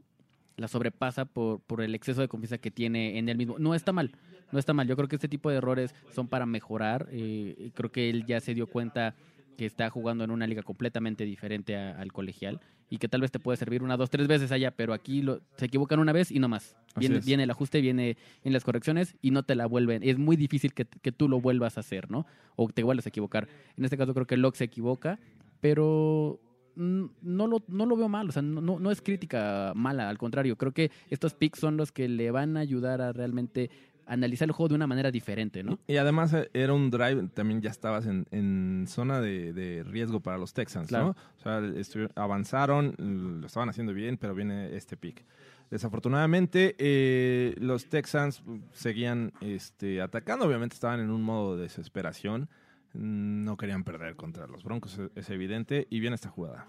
[0.59, 3.57] la sobrepasa por, por el exceso de confianza que tiene en él mismo.
[3.59, 4.11] No está mal,
[4.51, 4.87] no está mal.
[4.87, 7.07] Yo creo que este tipo de errores son para mejorar.
[7.11, 9.15] eh, creo que él ya se dio cuenta
[9.57, 13.29] que está jugando en una liga completamente diferente a- al colegial y que tal vez
[13.29, 16.31] te puede servir una, dos, tres veces allá, pero aquí lo, se equivocan una vez
[16.31, 16.75] y no más.
[16.95, 20.01] Viene, viene el ajuste, viene en las correcciones y no te la vuelven.
[20.01, 22.25] Es muy difícil que, que tú lo vuelvas a hacer, ¿no?
[22.55, 23.47] O te vuelvas a equivocar.
[23.77, 25.19] En este caso creo que Locke se equivoca,
[25.59, 26.39] pero
[26.75, 28.29] no lo, no lo veo mal.
[28.29, 30.55] O sea, no, no, es crítica mala, al contrario.
[30.57, 33.69] Creo que estos picks son los que le van a ayudar a realmente
[34.05, 35.77] analizar el juego de una manera diferente, ¿no?
[35.87, 40.19] Y además eh, era un drive, también ya estabas en, en zona de, de riesgo
[40.19, 41.05] para los Texans, Claro.
[41.05, 41.15] ¿no?
[41.37, 42.95] O sea, avanzaron,
[43.39, 45.23] lo estaban haciendo bien, pero viene este pick.
[45.69, 52.68] Desafortunadamente, eh, los Texans seguían este, atacando, obviamente estaban en un modo de desesperación, Mm,
[52.93, 56.65] no querían perder contra los Broncos, es- es evidente, y viene esta jugada.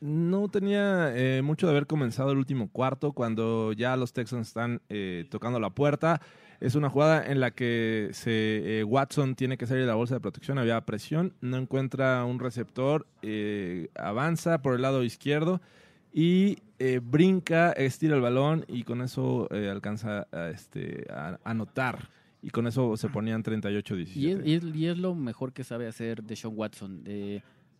[0.00, 4.80] No tenía eh, mucho de haber comenzado el último cuarto cuando ya los Texans están
[4.88, 6.20] eh, tocando la puerta.
[6.62, 10.14] Es una jugada en la que se, eh, Watson tiene que salir de la bolsa
[10.14, 15.60] de protección, había presión, no encuentra un receptor, eh, avanza por el lado izquierdo
[16.12, 22.10] y eh, brinca, estira el balón y con eso eh, alcanza a, este, a anotar.
[22.42, 24.14] Y con eso se ponían 38-17.
[24.14, 27.02] Y es, y, es, y es lo mejor que sabe hacer Deshaun Watson,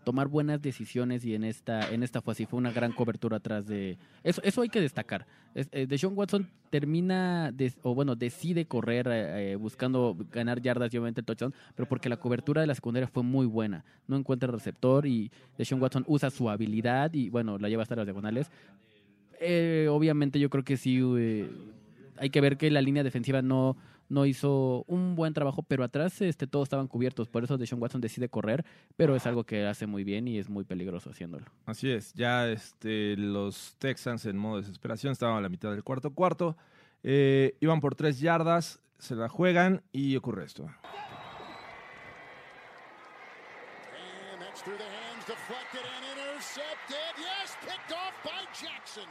[0.05, 3.67] tomar buenas decisiones y en esta en esta fue así, fue una gran cobertura atrás
[3.67, 3.99] de...
[4.25, 5.27] Eso, eso hay que destacar.
[5.55, 10.93] Es, eh, Deshaun Watson termina, de- o bueno, decide correr eh, eh, buscando ganar yardas
[10.93, 13.85] y obviamente el touchdown, pero porque la cobertura de la secundaria fue muy buena.
[14.09, 18.07] No encuentra receptor y Deshaun Watson usa su habilidad y bueno, la lleva hasta las
[18.07, 18.51] diagonales.
[19.41, 21.01] Eh, obviamente yo creo que sí...
[21.19, 21.51] eh,
[22.19, 23.77] hay que ver que la línea defensiva no,
[24.13, 27.29] no hizo un buen trabajo, pero atrás este, todos estaban cubiertos.
[27.29, 28.63] Por eso Deshaun Watson decide correr,
[28.95, 31.47] pero es algo que hace muy bien y es muy peligroso haciéndolo.
[31.65, 36.11] Así es, ya este, los Texans en modo desesperación estaban a la mitad del cuarto
[36.11, 36.59] cuarto,
[37.03, 40.65] eh, iban por tres yardas, se la juegan y ocurre esto.
[40.65, 40.75] And
[44.41, 47.17] that's through the hands, deflected and intercepted.
[47.17, 49.09] Yes, picked off by Jackson.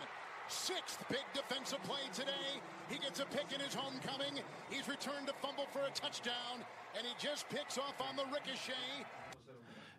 [0.62, 2.62] Sixth big defensive play today.
[2.90, 4.44] He gets a pick in his homecoming.
[4.70, 6.62] He's returned to fumble for a touchdown,
[6.96, 9.06] and he just picks off on the ricochet.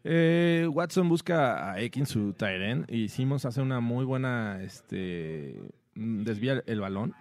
[0.05, 5.61] Eh, Watson busca a Ekin, su Tyren, y hicimos hace una muy buena, este,
[5.95, 7.15] desvía el balón.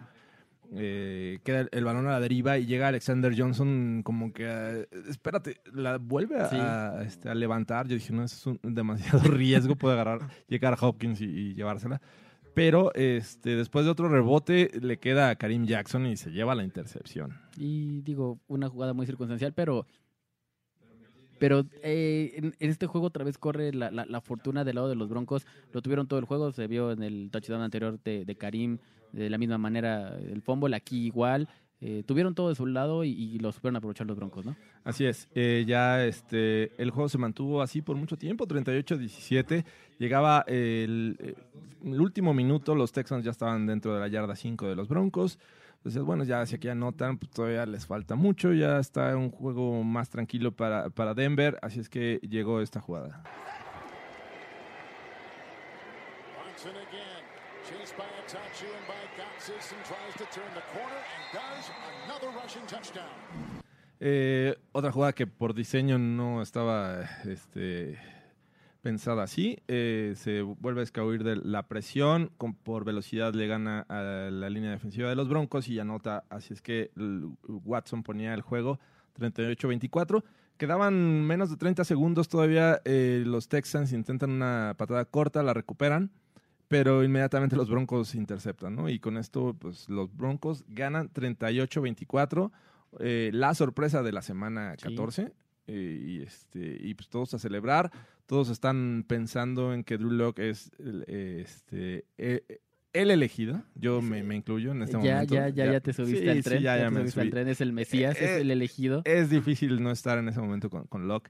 [0.73, 4.87] Eh, queda el, el balón a la deriva y llega Alexander Johnson como que, eh,
[5.09, 6.57] espérate, la vuelve a, Sí.
[6.59, 7.87] a, este, a levantar.
[7.87, 11.53] Yo dije, no, eso es un demasiado riesgo, puede agarrar, llegar a Hopkins y, y
[11.55, 12.01] llevársela.
[12.53, 16.63] Pero este, después de otro rebote le queda a Karim Jackson y se lleva la
[16.63, 17.39] intercepción.
[17.57, 19.85] Y digo, una jugada muy circunstancial, pero
[21.39, 24.95] pero eh, en, este juego otra vez corre la, la- la fortuna del lado de
[24.95, 25.47] los Broncos.
[25.73, 28.77] Lo tuvieron todo el juego, se vio en el touchdown anterior de, de Karim,
[29.11, 31.49] de la misma manera el fumble, aquí igual.
[31.83, 34.55] Eh, tuvieron todo de su lado y, y lo supieron aprovechar los Broncos, ¿no?
[34.83, 39.65] Así es, eh, ya este, el juego se mantuvo así por mucho tiempo, 38-17.
[39.97, 41.33] Llegaba el, eh,
[41.83, 45.39] el último minuto, los Texans ya estaban dentro de la yarda 5 de los Broncos.
[45.77, 49.83] Entonces, bueno, ya si aquí anotan, pues todavía les falta mucho, ya está un juego
[49.83, 53.23] más tranquilo para, para Denver, así es que llegó esta jugada.
[56.61, 57.25] Again,
[57.65, 59.00] chased by Atachu and by
[63.99, 67.97] Eh, otra jugada que por diseño no estaba este,
[68.81, 69.59] pensada así.
[69.67, 72.31] eh, se vuelve a escabuir de la presión.
[72.37, 76.23] Con, por velocidad le gana a la línea defensiva de los Broncos y anota.
[76.29, 76.91] Así es que
[77.47, 78.79] Watson ponía el juego
[79.19, 80.23] 38-24.
[80.57, 82.81] Quedaban menos de 30 segundos todavía.
[82.85, 86.11] eh, los Texans intentan una patada corta, la recuperan.
[86.71, 88.87] Pero inmediatamente los Broncos interceptan, ¿no?
[88.89, 92.51] Y con esto, pues los Broncos ganan 38-24
[92.99, 94.83] eh, la sorpresa de la semana Sí.
[94.89, 95.31] 14.
[95.67, 97.91] eh, y, este, y pues todos a celebrar.
[98.25, 102.59] Todos están pensando en que Drew Lock es eh, este, eh,
[102.93, 103.61] el elegido.
[103.75, 105.33] Yo me, me incluyo en este ya, momento.
[105.35, 106.63] ya, ya, ya te subiste Sí, al sí, tren.
[106.63, 107.31] ya, ya te me subiste al subí.
[107.31, 107.47] tren.
[107.49, 109.01] Es el Mesías, Eh, es el elegido.
[109.05, 111.29] Es difícil no estar en ese momento con, con Locke.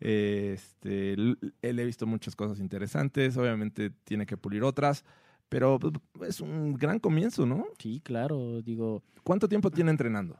[0.00, 3.36] Este, él he visto muchas cosas interesantes.
[3.36, 5.04] Obviamente tiene que pulir otras.
[5.48, 7.66] Pero pues, es un gran comienzo, ¿no?
[7.78, 10.38] Sí, claro, digo, ¿Cuánto tiempo tiene entrenando?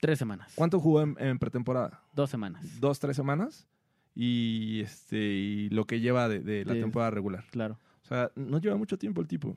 [0.00, 0.52] tres semanas.
[0.56, 2.02] ¿Cuánto jugó en- en pretemporada?
[2.12, 3.68] Dos semanas, dos, tres semanas
[4.16, 7.44] y este y lo que lleva de, de la temporada regular.
[7.50, 7.78] claro.
[8.02, 9.56] O sea, no lleva mucho tiempo el tipo.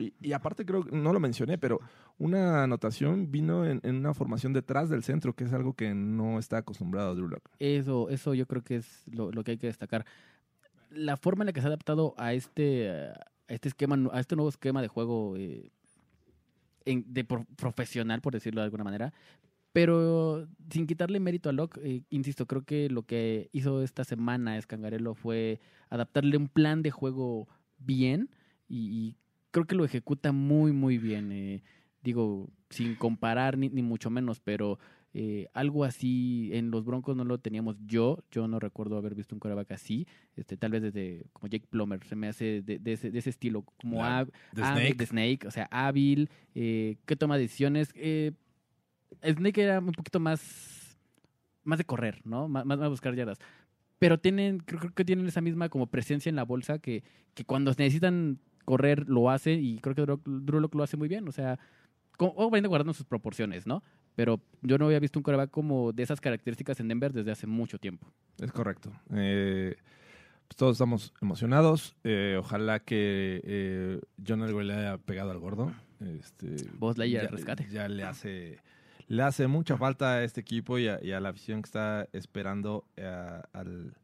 [0.00, 1.78] Y, aparte creo no lo mencioné, pero
[2.18, 6.38] una anotación vino en, en una formación detrás del centro, que es algo que no
[6.38, 7.50] está acostumbrado a Drew Lock.
[7.58, 10.06] Eso, eso yo creo que es lo, lo que hay que destacar.
[10.90, 13.14] La forma en la que se ha adaptado a este, a
[13.48, 15.70] este esquema, a este nuevo esquema de juego eh,
[16.84, 19.12] en- de pro- profesional, por decirlo de alguna manera,
[19.72, 24.56] pero sin quitarle mérito a Locke, eh, insisto, creo que lo que hizo esta semana
[24.58, 25.60] Escangarelo fue
[25.90, 28.30] adaptarle un plan de juego bien
[28.68, 29.16] y
[29.50, 31.32] creo que lo ejecuta muy, muy bien.
[31.32, 31.62] eh.
[32.02, 34.78] Digo, sin comparar ni, ni mucho menos, pero
[35.12, 38.22] eh, algo así en los Broncos no lo teníamos yo.
[38.30, 40.06] Yo no recuerdo haber visto un coreback así.
[40.36, 43.30] Este, tal vez desde como Jake Plummer se me hace de, de ese, de ese
[43.30, 44.94] estilo, como hab- The hábil, Snake.
[44.94, 47.90] de Snake, o sea, hábil, eh, que toma decisiones.
[47.96, 48.32] Eh,
[49.22, 50.96] Snake era un poquito más,
[51.64, 52.48] más de correr, ¿no?
[52.48, 53.38] Más, más a buscar yardas.
[53.98, 57.02] Pero tienen, creo, creo que tienen esa misma como presencia en la bolsa que,
[57.34, 58.38] que cuando necesitan
[58.70, 61.26] correr lo hace y creo que Drew, Drew Lock lo hace muy bien.
[61.26, 61.58] O sea,
[62.18, 63.82] obviamente guardando sus proporciones, ¿no?
[64.14, 67.48] Pero yo no había visto un coreback como de esas características en Denver desde hace
[67.48, 68.06] mucho tiempo.
[68.38, 68.92] Es correcto.
[69.12, 69.74] Eh,
[70.46, 71.96] pues todos estamos emocionados.
[72.04, 75.72] Eh, ojalá que eh, John Elway le haya pegado al gordo.
[75.98, 77.68] Este, Buzz Lightyear ya, al rescate.
[77.72, 78.58] Ya le hace,
[79.08, 82.08] le hace mucha falta a este equipo y a, y a la afición que está
[82.12, 83.94] esperando eh, al,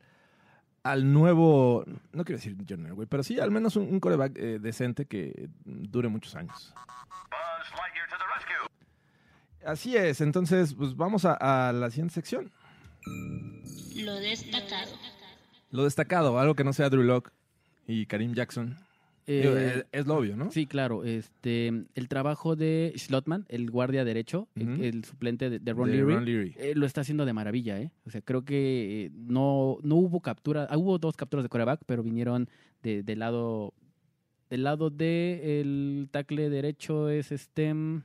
[0.91, 4.59] al nuevo, no quiero decir John Elway, pero sí al menos un, un coreback eh,
[4.61, 6.73] decente que dure muchos años.
[9.65, 12.53] Así es, entonces pues vamos a, a la siguiente sección.
[13.97, 14.93] Lo destacado.
[15.71, 17.33] Lo destacado, algo que no sea Drew Lock
[17.87, 18.77] y Karim Jackson.
[19.29, 20.51] Eh, es, es lo obvio, ¿no?
[20.53, 21.03] Sí, claro.
[21.05, 26.15] Este, el trabajo de Schlotman, el guardia derecho, el- suplente de, de Ron De Leary,
[26.15, 26.55] Ron Leary.
[26.59, 27.91] eh, lo está haciendo de maravilla, ¿eh?
[28.07, 31.81] O sea, creo que eh, no, no hubo captura, ah, hubo dos capturas de coreback,
[31.87, 32.49] pero vinieron
[32.83, 33.75] de- del lado
[34.49, 38.03] del lado de el tackle derecho es este mm,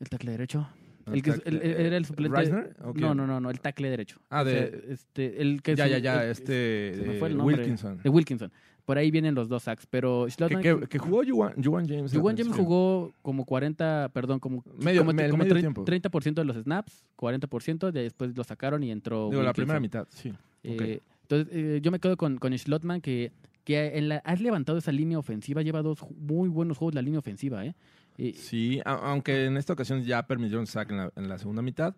[0.00, 0.68] el tackle derecho.
[1.12, 2.36] El que, el- el- era el suplente.
[2.36, 2.76] ¿Reisner?
[2.82, 3.06] ¿O quién?
[3.08, 4.20] No, no, no, no, el tackle derecho.
[4.30, 7.28] Ah, O sea, de- este, el que Ya, ya, ya, este se me eh, fue
[7.28, 7.56] el nombre.
[7.56, 7.98] Wilkinson.
[8.02, 8.52] De Wilkinson.
[8.90, 12.12] Por ahí vienen los dos sacks, pero Que, Schlotman que- que jugó Juwan, James.
[12.12, 15.84] Juwan al James jugó como 40, perdón, como, Medio- como, como medio tre- tiempo.
[15.84, 20.08] 30% de los snaps, 40%, de- después lo sacaron y entró Digo, la primera mitad,
[20.10, 20.32] sí.
[20.64, 23.30] Eh, entonces, eh, yo me quedo con, con Schlotman, que,
[23.62, 27.20] que en la, has levantado esa línea ofensiva, lleva dos muy buenos juegos la línea
[27.20, 27.76] ofensiva, ¿eh?
[28.18, 31.94] Eh, Sí, aunque en esta ocasión ya permitieron sack en la, en la segunda mitad,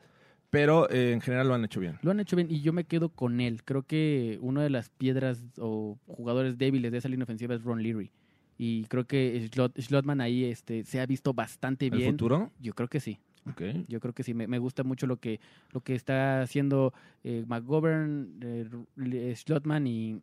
[0.53, 1.99] pero eh, en general lo han hecho bien.
[2.03, 3.65] Lo han hecho bien y yo me quedo con él.
[3.65, 7.83] Creo que una de las piedras o jugadores débiles de esa línea ofensiva es Ron
[7.83, 8.11] Leary.
[8.59, 12.11] Y creo que Schlot- Schlotman ahí este, se ha visto bastante ¿El bien.
[12.13, 12.51] futuro?
[12.61, 13.19] Yo creo que sí.
[13.51, 13.63] Ok.
[13.89, 15.41] Yo creo que sí, me, me gusta mucho lo que,
[15.73, 16.93] lo que está haciendo
[17.25, 20.21] eh, McGovern, eh, Schlotman y,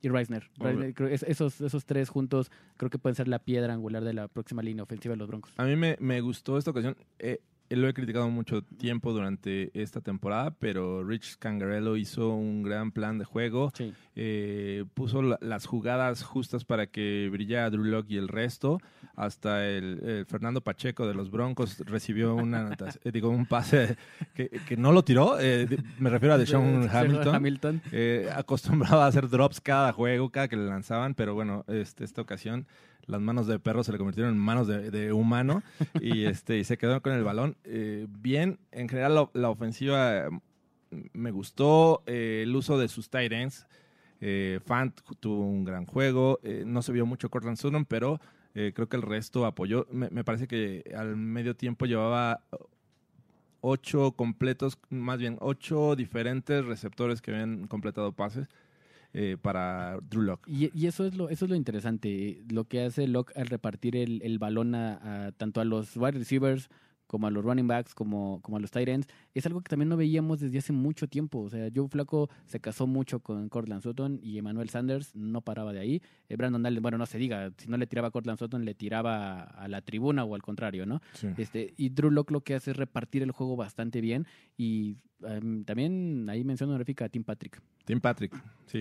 [0.00, 0.48] y Reisner.
[0.58, 0.72] Hombre.
[0.72, 4.14] Reisner, creo- es- esos, esos tres juntos creo que pueden ser la piedra angular de
[4.14, 5.52] la próxima línea ofensiva de los Broncos.
[5.58, 6.96] A mí me, me gustó esta ocasión.
[7.18, 7.38] Eh,
[7.80, 13.18] lo he criticado mucho tiempo durante esta temporada, pero Rich Cangarello hizo un gran plan
[13.18, 13.72] de juego.
[13.74, 13.92] Sí.
[14.14, 18.78] eh, puso la- las jugadas justas para que brillara Drew Lock y el resto.
[19.16, 23.96] Hasta el, el Fernando Pacheco de los Broncos recibió una eh, digo, un pase
[24.34, 25.38] que, que no lo tiró.
[25.40, 25.66] eh,
[25.98, 27.34] me refiero a Deshaun Hamilton.
[27.34, 27.82] Hamilton.
[27.92, 32.20] Eh, acostumbraba a hacer drops cada juego, cada que le lanzaban, pero bueno, este, esta
[32.22, 32.66] ocasión
[33.06, 35.62] las manos de perro se le convirtieron en manos de, de humano
[36.00, 37.56] y, este, y se quedó con el balón.
[37.64, 40.30] Eh, bien, en general la, la ofensiva eh,
[41.12, 43.66] me gustó, eh, el uso de sus tight ends.
[44.20, 48.20] Eh, Fant tuvo un gran juego, no se vio mucho Cortland Sutton, pero
[48.52, 49.88] creo que el resto apoyó.
[49.90, 52.44] Me, me parece que al medio tiempo llevaba
[53.60, 58.48] ocho completos, más bien ocho diferentes receptores que habían completado pases
[59.14, 60.46] eh, para Drew Lock.
[60.48, 64.22] Y, eso es lo eso es lo interesante, lo que hace Locke al repartir el,
[64.22, 66.68] el balón a, a- tanto a los wide receivers
[67.06, 69.88] como a los running backs, como, como a los tight ends, es algo que también
[69.88, 71.40] no veíamos desde hace mucho tiempo.
[71.40, 75.72] O sea, Joe Flaco se casó mucho con Cortland Sutton y Emmanuel Sanders no paraba
[75.72, 76.02] de ahí.
[76.28, 78.74] Eh, Brandon Allen, bueno, no se diga, si no le tiraba a Cortland Sutton, le
[78.74, 81.00] tiraba a la tribuna o al contrario, ¿no?
[81.36, 84.26] Este, y Drew Lock lo que hace es repartir el juego bastante bien.
[84.56, 87.60] Y em, también ahí menciono honorífica a Tim Patrick.
[87.84, 88.32] Tim Patrick,
[88.66, 88.80] sí.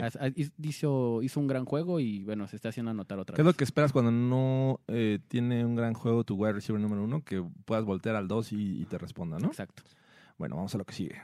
[0.61, 3.53] Hizo, hizo un gran juego y bueno, se está haciendo anotar otra ¿Qué es vez.
[3.53, 7.23] lo que esperas cuando no eh, tiene un gran juego tu wide receiver número uno?
[7.23, 9.47] Que puedas voltear al 2 y, y te responda, ¿no?
[9.47, 9.83] Exacto.
[10.41, 11.21] Bueno, vamos a lo que sigue.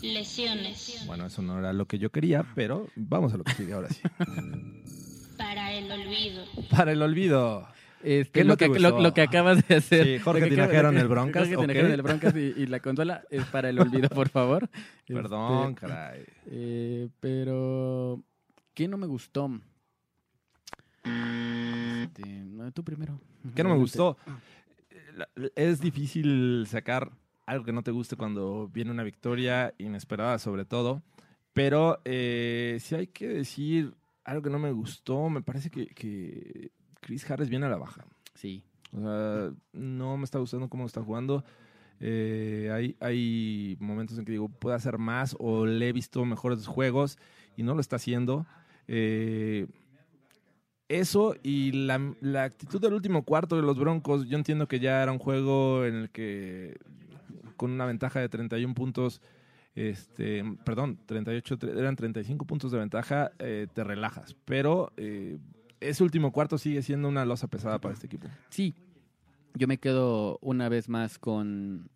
[0.00, 1.04] Lesiones.
[1.06, 3.90] Bueno, eso no era lo que yo quería, pero vamos a lo que sigue ahora
[3.90, 4.00] sí.
[5.36, 6.44] Para el olvido.
[6.70, 7.68] Para el olvido.
[8.02, 10.06] Este, ¿Qué lo, no te que, lo, lo que acabas de hacer.
[10.06, 11.60] Sí, Jorge Lo acabas- en el Broncas, Jorge ok.
[11.60, 14.70] Tinajero en el Broncas y, y la consola es para el olvido, por favor.
[15.06, 16.24] Perdón, Este, caray.
[16.46, 18.22] eh, pero,
[18.72, 19.50] ¿qué no me gustó?
[21.04, 23.20] Este, no, tú primero.
[23.54, 24.16] ¿Qué no me gustó?
[25.18, 27.10] La- Es difícil sacar
[27.46, 31.02] algo que no te guste cuando viene una victoria inesperada, sobre todo.
[31.52, 36.70] Pero eh, si hay que decir algo que no me gustó, me parece que, que
[37.00, 38.04] Chris Harris viene a la baja.
[38.34, 38.64] Sí.
[38.92, 41.44] O sea, no me está gustando cómo está jugando.
[42.00, 46.66] Eh, hay, hay momentos en que digo, puede hacer más o le he visto mejores
[46.66, 47.18] juegos
[47.56, 48.46] y no lo está haciendo.
[48.88, 49.66] Eh,
[50.88, 55.02] eso y la, la actitud del último cuarto de los Broncos, yo entiendo que ya
[55.02, 56.78] era un juego en el que
[57.64, 59.22] con una ventaja de 31 puntos,
[59.74, 64.36] este, perdón, 38, tre- eran 35 puntos de ventaja, eh, te relajas.
[64.44, 65.38] Pero eh,
[65.80, 68.28] ese último cuarto sigue siendo una losa pesada para este equipo.
[68.50, 68.74] Sí,
[69.54, 71.88] yo me quedo una vez más con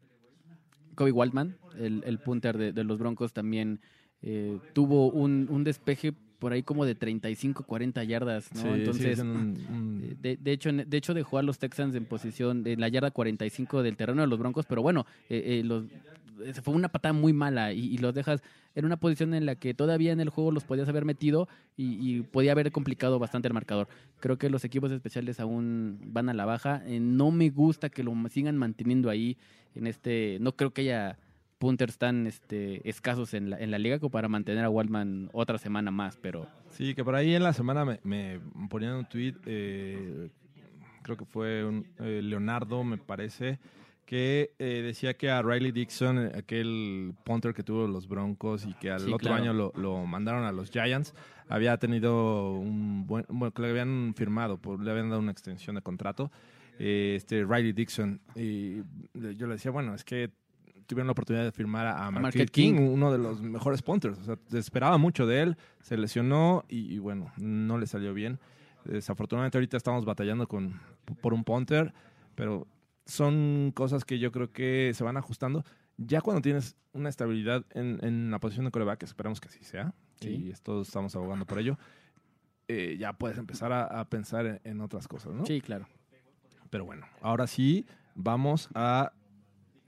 [0.94, 3.80] Kobe Waldman, el, el punter de, de los Broncos también
[4.22, 8.62] eh, tuvo un, un despeje por ahí como de 35, 40 yardas, ¿no?
[8.62, 9.28] Sí, Entonces, un-
[9.70, 13.10] un- de, de hecho, de hecho dejó a los Texans en posición de la yarda
[13.10, 15.84] 45 del terreno de los Broncos, pero bueno, eh, eh, los,
[16.40, 18.42] eh, fue una patada muy mala y, los dejas
[18.74, 21.98] en una posición en la que todavía en el juego los podías haber metido y,
[22.00, 23.88] y podía haber complicado bastante el marcador.
[24.20, 26.82] Creo que los equipos especiales aún van a la baja.
[26.86, 29.36] Eh, no me gusta que lo sigan manteniendo ahí
[29.74, 30.38] en este.
[30.40, 31.18] No creo que haya
[31.58, 35.58] punters tan este, escasos en la, en la liga como para mantener a Waldman otra
[35.58, 39.34] semana más, pero Sí, que por ahí en la semana me, me ponían un tweet,
[39.46, 40.30] eh,
[41.02, 43.58] creo que fue un, eh, Leonardo, me parece,
[44.06, 48.72] que eh, decía que a Riley Dixon, eh, aquel punter que tuvo los Broncos y
[48.74, 49.42] que al Sí, otro claro.
[49.42, 51.12] año lo, lo mandaron a los Giants,
[51.48, 55.76] había tenido un buen, bueno, que le habían firmado, por- le habían dado una extensión
[55.76, 56.30] de contrato,
[56.78, 58.20] eh, este Riley Dixon.
[58.36, 58.76] Y
[59.14, 60.30] yo le decía, bueno, es que
[60.88, 62.88] tuvieron la oportunidad de firmar a, a Marquette King, King.
[62.92, 64.18] uno de los mejores punters.
[64.18, 68.12] O sea, se esperaba mucho de él, se lesionó y, y bueno, no le salió
[68.14, 68.40] bien.
[68.84, 70.80] Desafortunadamente ahorita estamos batallando con,
[71.20, 71.92] por un punter,
[72.34, 72.66] pero
[73.04, 75.64] son cosas que yo creo que se van ajustando.
[75.98, 79.94] Ya cuando tienes una estabilidad en, en la posición de coreback, esperamos que así sea,
[80.20, 80.30] Sí.
[80.30, 81.78] y todos estamos abogando por ello,
[82.66, 85.46] eh, ya puedes empezar a, a pensar en, en otras cosas, ¿no?
[85.46, 85.86] sí, claro.
[86.70, 89.12] Pero bueno, ahora sí vamos a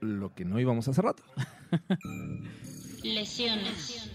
[0.01, 1.23] lo que no íbamos hace rato.
[3.03, 4.09] Lesiones.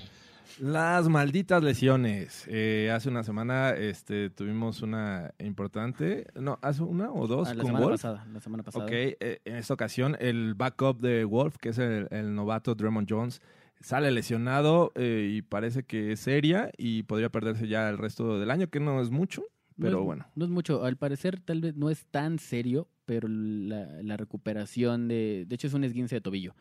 [0.61, 2.45] Las malditas lesiones.
[2.49, 7.63] Eh, hace una semana este, tuvimos una importante, no, hace una o dos Ah, la
[7.63, 8.01] con semana Wolf.
[8.03, 8.85] pasada, la semana pasada.
[8.87, 13.07] Ok, eh, en esta ocasión el backup de Wolf, que es el, el novato Draymond
[13.11, 13.43] Jones,
[13.81, 18.51] sale lesionado eh, y parece que es seria y podría perderse ya el resto del
[18.51, 19.43] año, que no es mucho,
[19.77, 20.27] No pero es- bueno.
[20.37, 20.85] No es mucho.
[20.85, 25.45] Al parecer, tal vez no es tan serio, pero la, la recuperación de.
[25.49, 26.55] De hecho, es un esguince de tobillo.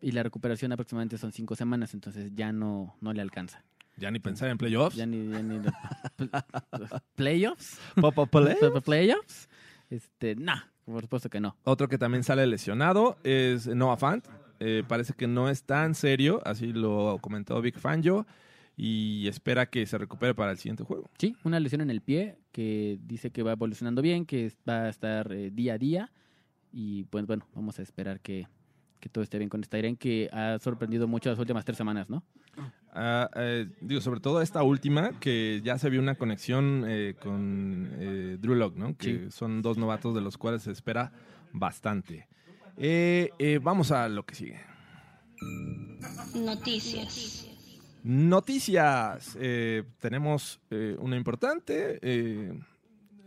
[0.00, 3.62] Y la recuperación aproximadamente son cinco semanas, entonces ya no, no le alcanza.
[3.98, 4.96] Ya ni pensar en playoffs.
[4.96, 5.28] Ya ni.
[5.30, 5.60] ya ni-
[7.14, 7.78] ¿Playoffs?
[8.84, 9.48] ¿Playoffs?
[9.90, 11.56] Este, nah, por supuesto que no.
[11.64, 14.26] Otro que también sale lesionado es Noah Fant.
[14.60, 18.26] Eh, parece que no es tan serio, así lo comentó Vic Fangio,
[18.84, 21.08] y espera que se recupere para el siguiente juego.
[21.18, 24.88] Sí, una lesión en el pie que dice que va evolucionando bien, que va a
[24.88, 26.10] estar eh, día a día.
[26.72, 28.48] Y pues bueno, vamos a esperar que,
[28.98, 32.10] que todo esté bien con esta Irene, que ha sorprendido mucho las últimas tres semanas,
[32.10, 32.24] ¿no?
[32.94, 37.88] Ah, eh, digo, sobre todo esta última, que ya se vio una conexión eh, con
[38.00, 38.96] eh, Drew Lock, ¿no?
[38.96, 39.30] Que Sí.
[39.30, 41.12] son dos novatos de los cuales se espera
[41.52, 42.26] bastante.
[42.76, 44.60] Eh, eh, vamos a lo que sigue.
[46.34, 47.48] Noticias.
[48.02, 49.36] Noticias.
[49.40, 51.98] Eh, tenemos eh, una importante.
[52.02, 52.52] eh,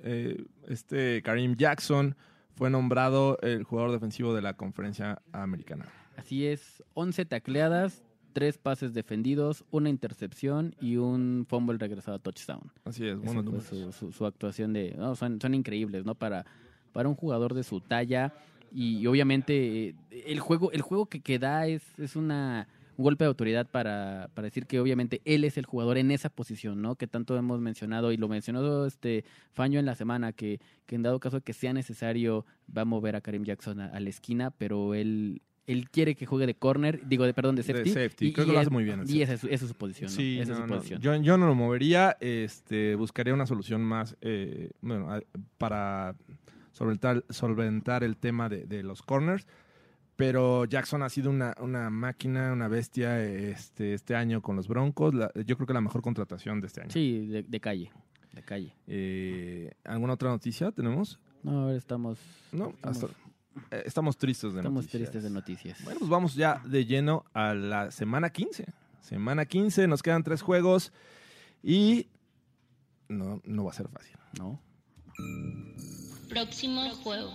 [0.03, 2.15] eh, este Karim Jackson
[2.55, 5.85] fue nombrado el jugador defensivo de la conferencia americana.
[6.17, 8.03] Así es, 11 tacleadas,
[8.33, 12.71] 3 pases defendidos, una intercepción y un fumble regresado a touchdown.
[12.85, 13.65] Así es, fue números.
[13.65, 14.93] su, su- su actuación de...
[14.97, 16.15] no, son, son increíbles, ¿no?
[16.15, 16.45] Para,
[16.93, 18.33] para un jugador de su talla
[18.71, 22.67] y, obviamente el juego, el juego que, que da es, es una,
[22.97, 26.29] un golpe de autoridad para, para decir que obviamente él es el jugador en esa
[26.29, 26.95] posición, ¿no?
[26.95, 31.03] Que tanto hemos mencionado y lo mencionó este Faño en la semana, que, que en
[31.03, 34.51] dado caso que sea necesario va a mover a Karim Jackson a, a la esquina,
[34.51, 35.41] pero él...
[35.67, 37.89] Él quiere que juegue de corner, digo, de perdón, de De safety.
[37.89, 40.11] safety, creo que lo hace muy bien Y esa es, su- esa es su posición,
[40.11, 40.15] ¿no?
[40.15, 41.01] Sí, esa es no, su no, posición.
[41.01, 45.09] Yo, yo no lo movería, este, buscaría una solución más eh, bueno,
[45.57, 46.13] para
[46.71, 49.47] solventar, solventar el tema de, de los corners.
[50.15, 55.13] Pero Jackson ha sido una, una máquina, una bestia este, este año con los Broncos.
[55.13, 56.91] La- yo creo que la mejor contratación de este año.
[56.91, 57.91] Sí, de, de calle,
[58.31, 58.73] de calle.
[58.87, 61.19] Eh, ¿Alguna otra noticia tenemos?
[61.43, 62.17] No, a ver, estamos,
[62.53, 65.01] No, Estamos- hasta- eh, estamos tristes de estamos noticias.
[65.11, 65.83] tristes de noticias.
[65.83, 68.65] Bueno, pues vamos ya de lleno a la semana 15.
[69.01, 70.91] Semana 15, nos quedan tres juegos
[71.61, 72.07] y
[73.09, 74.15] no, no va a ser fácil.
[74.39, 74.59] ¿no?
[76.29, 77.31] Próximo juego.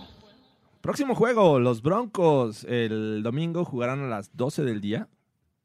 [0.81, 2.63] Próximo juego, los Broncos.
[2.63, 5.07] El domingo jugarán a las 12 del día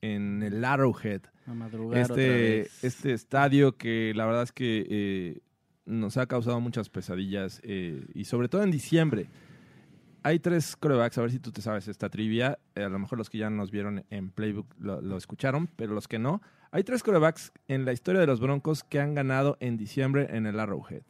[0.02, 1.22] en el Arrowhead.
[1.46, 2.28] A madrugar otra Este,
[2.60, 2.84] vez.
[2.84, 5.40] este estadio que la verdad es que eh,
[5.86, 9.28] nos ha causado muchas pesadillas eh, y sobre todo en diciembre.
[10.22, 12.58] Hay tres corebacks, a ver si tú te sabes esta trivia.
[12.74, 15.94] Eh, a lo mejor los que ya nos vieron en Playbook lo, lo escucharon, pero
[15.94, 16.42] los que no.
[16.72, 20.46] Hay tres corebacks en la historia de los Broncos que han ganado en diciembre en
[20.46, 21.02] el Arrowhead.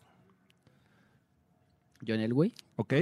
[2.06, 2.52] John Elway.
[2.76, 2.92] ¿Ok?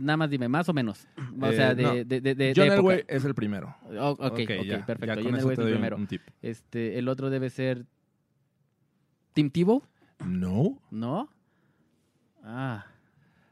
[0.00, 1.06] Nada más dime, más o menos.
[1.40, 1.94] O Eh, sea, de, no.
[1.94, 2.78] de, de, de- de John época.
[2.80, 3.74] Elway es el primero.
[3.98, 5.14] Oh, ok, ya, perfecto.
[5.16, 5.96] ya John Elway es el un- primero.
[5.96, 6.22] un tip.
[6.42, 7.86] Este, el otro debe ser
[9.32, 9.82] Tim Tebow,
[10.26, 10.78] No.
[10.90, 11.28] ¿no?
[12.42, 12.86] Ah,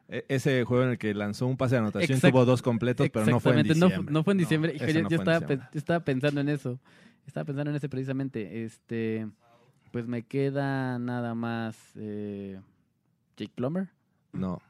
[0.09, 3.09] E- Ese juego en el que lanzó un pase de anotación Exact- tuvo dos completos,
[3.12, 3.59] pero no fue en.
[3.59, 4.12] No, diciembre.
[4.12, 4.79] no fue en diciembre.
[4.79, 5.18] Fue en yo
[5.74, 6.81] estaba pensando en eso.
[7.26, 8.64] Estaba pensando en ese precisamente.
[8.64, 9.29] Este,
[9.93, 12.59] pues me queda nada más eh,
[13.37, 13.89] Jake Plummer.
[14.33, 14.62] No.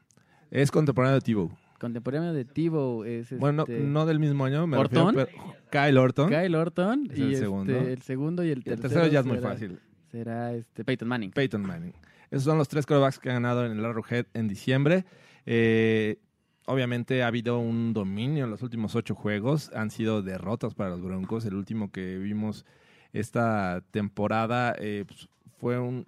[0.51, 1.51] Es contemporáneo de Tebow.
[1.79, 5.15] Contemporáneo de Tebow es Bueno, este, no, no del mismo año, me ¿Orton?
[5.15, 5.31] refiero,
[5.69, 6.29] pero Kyle Orton.
[6.29, 7.73] Kyle Orton Es y el este, segundo.
[7.77, 9.79] el segundo y el Y el tercero, tercero ya es muy fácil.
[10.11, 11.31] Será este Peyton Manning.
[11.31, 11.93] Peyton Manning.
[12.31, 15.05] Esos son los tres quarterbacks que han ganado en el Arrowhead en diciembre.
[15.45, 16.17] Eh,
[16.65, 19.71] obviamente ha habido un dominio en los últimos ocho juegos.
[19.73, 21.45] Han sido derrotas para los Broncos.
[21.45, 22.65] El último que vimos
[23.13, 25.29] esta temporada eh, pues,
[25.59, 26.05] fue un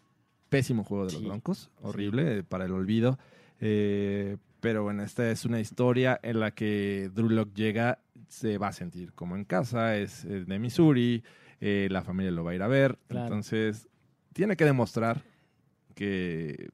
[0.49, 1.27] pésimo juego de los Sí.
[1.27, 1.71] Broncos.
[1.81, 3.17] Horrible, eh, para el olvido.
[3.61, 8.67] Eh, pero bueno, esta es una historia en la que Drew Lock llega, se va
[8.67, 11.23] a sentir como en casa, es, es de Missouri,
[11.61, 12.99] eh, la familia lo va a ir a ver.
[13.07, 13.27] Claro.
[13.27, 13.87] Entonces,
[14.33, 15.23] tiene que demostrar
[15.95, 16.69] que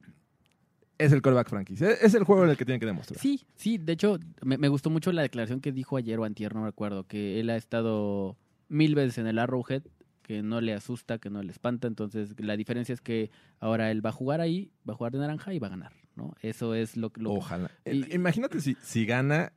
[0.98, 1.90] es el callback franquicia.
[1.90, 3.20] Es el juego en el que tiene que demostrar.
[3.20, 6.54] Sí, sí, de hecho, me, me gustó mucho la declaración que dijo ayer o antier,
[6.54, 8.36] no me acuerdo, que él ha estado
[8.68, 9.82] mil veces en el Arrowhead,
[10.22, 13.30] que no le asusta, que no le espanta, entonces la diferencia es que
[13.60, 15.92] ahora él va a jugar ahí, va a jugar de naranja y va a ganar,
[16.18, 16.34] ¿no?
[16.42, 17.70] Eso es lo, lo Ojalá.
[17.86, 19.52] Y- Eh, Imagínate si, si gana.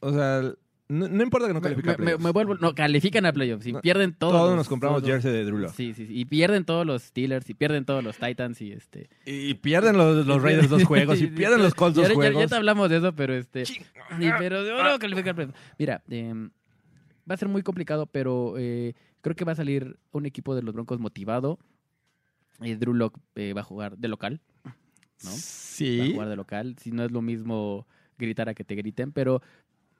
[0.00, 0.42] O sea,
[0.88, 2.24] no, no importa que no me, califique a me- playoffs.
[2.24, 4.32] me vuelvo, no, califican a playoffs, y No, pierden todos.
[4.34, 5.72] Todos los- nos compramos todos- jersey de Drew Lock.
[5.74, 9.08] Sí, sí, sí, y pierden todos los Steelers, y pierden todos los Titans, y este...
[9.26, 11.20] Y pierden los, los Raiders dos juegos.
[11.20, 12.50] Y pierden los Colts Ya- dos ya- Ya, juegos.
[12.50, 13.64] te hablamos de eso, pero este...
[13.66, 13.80] Sí,
[14.38, 15.56] pero yo no calificar playoffs.
[15.78, 16.50] Mira, em,
[17.30, 20.62] va a ser muy complicado, pero eh, creo que va a salir un equipo de
[20.62, 21.58] los Broncos motivado.
[22.62, 23.18] Eh, Drew Lock
[23.56, 24.40] va a jugar de local,
[25.24, 25.30] ¿no?
[25.30, 26.12] Sí.
[26.12, 26.76] jugar de local.
[26.80, 27.86] Si no es lo mismo
[28.18, 29.40] gritar a que te griten, pero,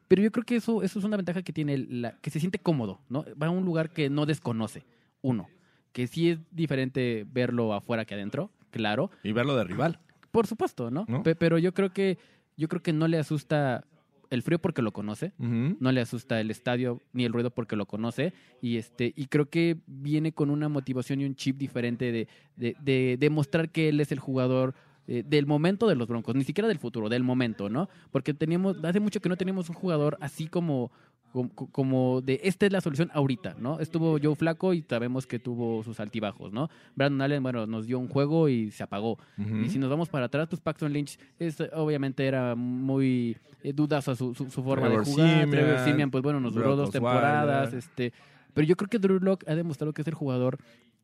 [0.08, 2.58] pero yo creo que eso, eso es una ventaja que tiene, la, que se siente
[2.58, 3.24] cómodo, ¿no?
[3.40, 4.84] Va a un lugar que no desconoce,
[5.22, 5.48] uno.
[5.92, 9.10] Que sí es diferente verlo afuera que adentro, claro.
[9.24, 9.98] Y verlo de rival.
[10.30, 11.04] Por supuesto, ¿no?
[11.08, 11.22] ¿No?
[11.22, 12.18] Pe- Pero yo creo que
[12.56, 13.84] yo creo que no le asusta
[14.28, 17.86] el frío porque lo conoce, no le asusta el estadio ni el ruido porque lo
[17.86, 22.28] conoce y este y creo que viene con una motivación y un chip diferente de
[22.54, 24.74] de, de demostrar que él es el jugador
[25.06, 27.88] eh, del momento de los Broncos, ni siquiera del futuro, del momento, ¿no?
[28.10, 30.90] Porque teníamos hace mucho que no teníamos un jugador así como
[31.32, 33.78] como, como de esta es la solución ahorita, ¿no?
[33.78, 36.68] Estuvo Joe Flaco y sabemos que tuvo sus altibajos, ¿no?
[36.96, 39.18] Brandon Allen, bueno, nos dio un juego y se apagó.
[39.64, 44.16] Y si nos vamos para atrás, pues Paxton Lynch es, obviamente era muy eh, dudosa
[44.16, 45.28] su, su, su forma Trevor de jugar.
[45.28, 47.12] Siemian, Trevor Siemian, pues bueno, nos duró dos Osweiler.
[47.12, 47.74] temporadas.
[47.74, 48.12] este
[48.52, 50.58] Pero yo creo que Drew Lock ha demostrado que es el jugador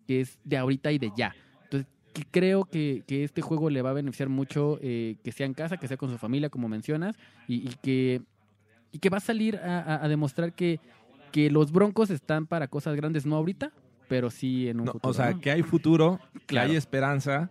[0.09, 1.35] que es de ahorita y de ya.
[2.17, 5.53] Que creo que, que este juego le va a beneficiar mucho eh, que sea en
[5.53, 7.15] casa, que sea con su familia, como mencionas,
[7.47, 8.23] y, y que,
[8.91, 10.81] y que va a salir a, a- a demostrar que,
[11.31, 13.71] que los Broncos están para cosas grandes, no ahorita,
[14.09, 15.11] pero sí en un No, futuro.
[15.11, 15.41] o sea, ¿no?
[15.43, 17.51] que hay futuro, que hay esperanza,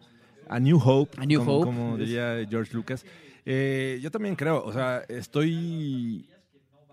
[0.49, 1.65] a New Hope, A New como, Hope.
[1.65, 3.05] como diría George Lucas.
[3.45, 6.25] Eh, yo también creo, o sea, estoy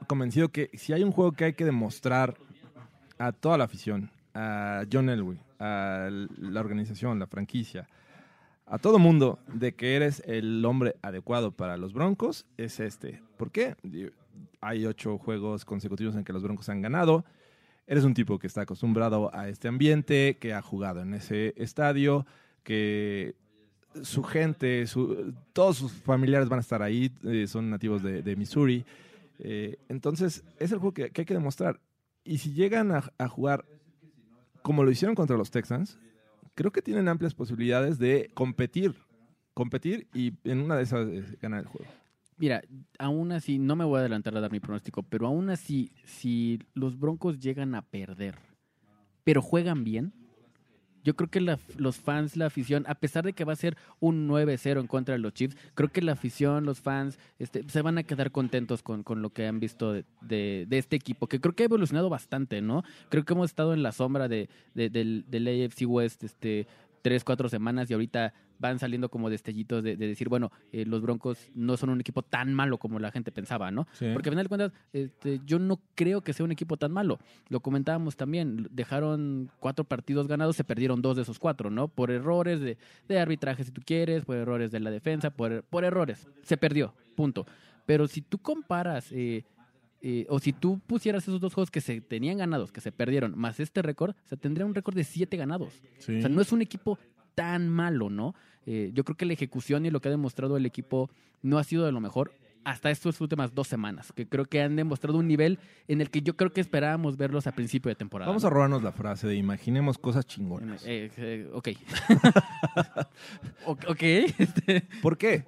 [0.06, 2.34] convencido que si hay un juego que hay que demostrar
[3.18, 7.86] a toda la afición, a John Elway, a la organización, la franquicia,
[8.66, 13.22] a todo mundo de que eres el hombre adecuado para los Broncos, es este.
[13.36, 13.76] ¿Por qué?
[14.60, 17.24] Hay ocho juegos consecutivos en que los Broncos han ganado.
[17.86, 22.26] Eres un tipo que está acostumbrado a este ambiente, que ha jugado en ese estadio,
[22.64, 23.36] que
[24.02, 24.84] su gente,
[25.52, 28.84] todos sus familiares van a estar ahí, eh, son nativos de, Missouri.
[29.38, 31.78] Eh, entonces, es el juego que, hay que demostrar.
[32.24, 33.64] Y si llegan a jugar
[34.62, 35.98] como lo hicieron contra los Texans,
[36.54, 38.94] creo que tienen amplias posibilidades de competir.
[39.54, 41.90] Competir y en una de esas eh, ganar el juego.
[42.38, 42.62] Mira,
[42.98, 46.58] aún así, no me voy a adelantar a dar mi pronóstico, pero aún así, si
[46.74, 48.36] los Broncos llegan a perder,
[49.22, 50.12] pero juegan bien,
[51.05, 53.76] yo creo que la- los fans, la afición, a pesar de que va a ser
[54.00, 57.82] un 9-0 en contra de los Chiefs, creo que la afición, los fans, este, se
[57.82, 61.40] van a quedar contentos con, con lo que han visto de, de- este equipo, que
[61.40, 62.82] creo que ha evolucionado bastante, ¿no?
[63.09, 66.66] Creo que hemos estado en la sombra de, de- del, del AFC West este,
[67.03, 71.03] tres, cuatro semanas y ahorita van saliendo como destellitos de, de decir, bueno, eh, los
[71.03, 73.86] Broncos no son un equipo tan malo como la gente pensaba, ¿no?
[73.92, 74.07] Sí.
[74.12, 77.18] Porque al final de cuentas, este, yo no creo que sea un equipo tan malo.
[77.48, 81.88] Lo comentábamos también, dejaron cuatro partidos ganados, se perdieron dos de esos cuatro, ¿no?
[81.88, 82.78] Por errores de,
[83.09, 86.28] de arbitraje, si tú quieres, por errores de la defensa, por, por errores.
[86.42, 87.46] Se perdió, punto.
[87.86, 89.44] Pero si tú comparas, eh,
[90.05, 93.38] eh, o si tú pusieras esos dos juegos que se tenían ganados, que se perdieron,
[93.38, 95.80] más este récord, o sea, tendría un récord de siete ganados.
[96.00, 96.98] O sea, no es un equipo
[97.34, 98.34] tan malo, ¿no?
[98.66, 101.10] Eh, yo creo que la ejecución y lo que ha demostrado el equipo
[101.42, 102.32] no ha sido de lo mejor
[102.64, 105.58] hasta estas últimas dos semanas, que creo que han demostrado un nivel
[105.88, 108.28] en el que yo creo que esperábamos verlos a principio de temporada.
[108.28, 108.46] Vamos ¿no?
[108.46, 110.84] a robarnos la frase de imaginemos cosas chingonas.
[110.86, 111.68] Eh, eh, ok.
[113.66, 114.02] O- ok.
[114.38, 115.44] este, ¿Por qué?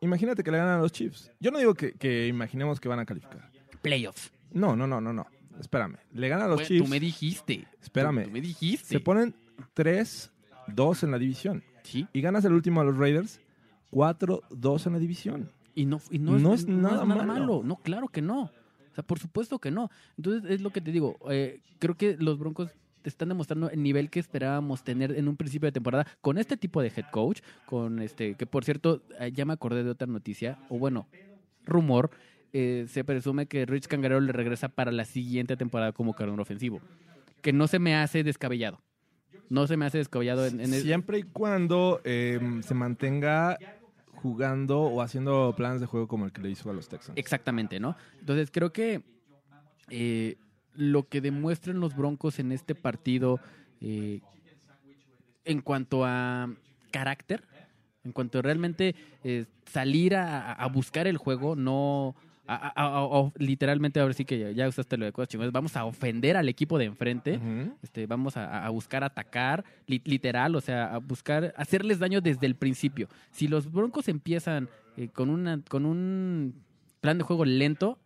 [0.00, 1.30] Imagínate que le ganan a los Chiefs.
[1.40, 3.50] Yo no digo que, que imaginemos que van a calificar.
[3.82, 4.32] playoffs.
[4.52, 5.26] No, no, no, no, no.
[5.60, 5.96] Espérame.
[6.12, 6.84] Le ganan a los Bueno, Chiefs.
[6.84, 7.66] Tú me dijiste.
[7.80, 8.22] Espérame.
[8.22, 8.86] Tú, tú me dijiste.
[8.88, 9.34] Se ponen
[10.68, 11.62] 3-2 en la división.
[11.82, 12.06] Sí.
[12.12, 13.40] Y ganas el último a los Raiders
[13.90, 15.50] 4-2 en la división.
[15.74, 17.40] Y no, y no, No es, es no nada es nada malo.
[17.40, 17.62] malo.
[17.64, 18.42] No, claro que no.
[18.44, 19.90] O sea, por supuesto que no.
[20.16, 21.16] Entonces, es lo que te digo.
[21.30, 25.36] eh, creo que los Broncos te están demostrando el nivel que esperábamos tener en un
[25.36, 29.32] principio de temporada con este tipo de head coach, con este, que por cierto, eh,
[29.32, 31.08] ya me acordé de otra noticia, o bueno,
[31.64, 32.10] rumor,
[32.52, 36.80] eh, se presume que Rich Cangarero le regresa para la siguiente temporada como carón ofensivo,
[37.40, 38.80] que no se me hace descabellado.
[39.52, 43.58] No se me hace descabellado en, en el- Siempre y cuando eh, se mantenga
[44.14, 47.18] jugando o haciendo planes de juego como el que le hizo a los Texans.
[47.18, 47.94] Exactamente, ¿no?
[48.20, 49.02] Entonces creo que
[49.90, 50.36] eh,
[50.74, 53.40] lo que demuestran los Broncos en este partido
[53.82, 54.20] eh,
[55.44, 56.48] en cuanto a
[56.90, 57.44] carácter,
[58.04, 62.14] en cuanto a realmente eh, salir a, a buscar el juego, no...
[62.46, 65.76] a- a- a- literalmente ahora sí que ya, ya usaste lo de cosas chingonas, vamos
[65.76, 67.38] a ofender al equipo de enfrente,
[67.82, 72.46] este, vamos a, a buscar atacar, li- literal, o sea, a buscar hacerles daño desde
[72.46, 73.08] el principio.
[73.30, 76.54] Si los Broncos empiezan eh, con, una, con un
[77.00, 77.98] plan de juego lento,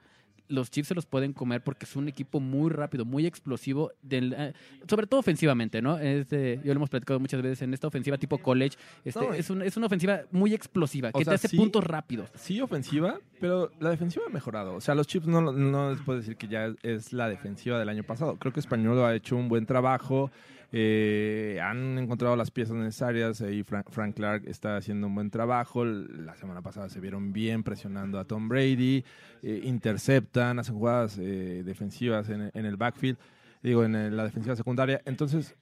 [0.49, 4.34] los Chiefs se los pueden comer porque es un equipo muy rápido, muy explosivo, del,
[4.36, 4.53] eh,
[4.88, 5.99] sobre todo ofensivamente, ¿no?
[5.99, 9.34] Es de- yo lo hemos platicado muchas veces en esta ofensiva tipo college, este, No,
[9.34, 12.30] es, un- es una ofensiva muy explosiva, que sea, te hace sí- puntos rápidos.
[12.34, 14.74] Sí, ofensiva, pero la defensiva ha mejorado.
[14.74, 17.88] O sea, los Chiefs no, no les puedo decir que ya es la defensiva del
[17.88, 18.36] año pasado.
[18.36, 20.30] Creo que Español ha hecho un buen trabajo.
[20.73, 23.41] Eh, han encontrado las piezas necesarias.
[23.41, 25.85] Ahí Frank, Frank Clark está haciendo un buen trabajo.
[25.85, 29.05] La semana pasada se vieron bien presionando a Tom Brady.
[29.43, 33.19] eh, interceptan, hacen jugadas eh, defensivas en, en el backfield.
[33.62, 35.01] Digo, en la defensiva secundaria.
[35.07, 35.57] Entonces,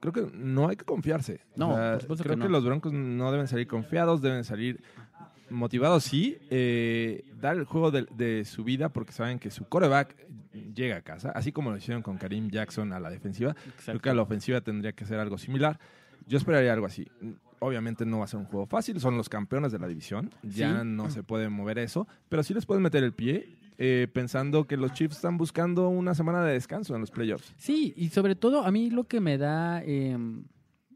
[0.00, 1.40] creo que no hay que confiarse.
[1.56, 4.82] No, por creo que los Broncos no deben salir confiados, deben salir
[5.50, 6.38] motivados, sí.
[6.50, 10.14] eh, dar el juego de, de su vida porque saben que su coreback
[10.74, 13.54] llega a casa, así como lo hicieron con Karim Jackson a la defensiva.
[13.84, 15.78] Creo que a la ofensiva tendría que ser algo similar.
[16.26, 17.06] Yo esperaría algo así.
[17.58, 20.80] Obviamente no va a ser un juego fácil, son los campeones de la división, ya
[20.80, 20.86] Sí.
[20.86, 24.76] no se puede mover eso, pero sí les pueden meter el pie eh, pensando que
[24.76, 27.54] los Chiefs están buscando una semana de descanso en los playoffs.
[27.56, 30.16] Sí, y sobre todo a mí lo que me da eh,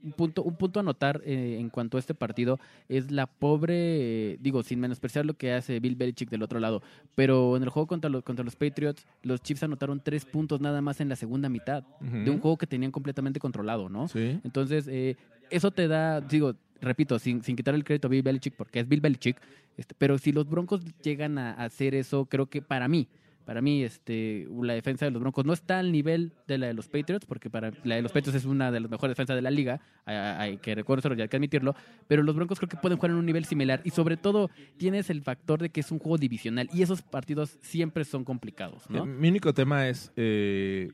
[0.05, 3.74] un, punto, un punto a notar eh, en cuanto a este partido es la pobre,
[3.74, 6.82] eh, digo, sin menospreciar lo que hace Bill Belichick del otro lado,
[7.14, 10.80] pero en el juego contra los, contra los Patriots, los Chiefs anotaron tres puntos nada
[10.80, 14.09] más en la segunda mitad de un juego que tenían completamente controlado, ¿no?
[14.09, 14.38] Sí.
[14.44, 15.16] Entonces, eh,
[15.50, 18.88] eso te da, digo, repito, sin, sin quitar el crédito a Bill Belichick, porque es
[18.88, 19.40] Bill Belichick,
[19.76, 23.09] este, pero si los Broncos llegan a, a hacer eso, creo que para mí,
[23.45, 26.74] para mí, este, la defensa de los Broncos no está al nivel de la de
[26.74, 29.42] los Patriots, porque para la de los Patriots es una de las mejores defensas de
[29.42, 31.74] la liga, hay, hay que reconocerlo y hay que admitirlo,
[32.09, 35.11] pero los Broncos creo que pueden jugar en un nivel similar y sobre todo tienes
[35.11, 39.05] el factor de que es un juego divisional y esos partidos siempre son complicados, ¿no?
[39.05, 40.90] Eh, Mi único tema es eh,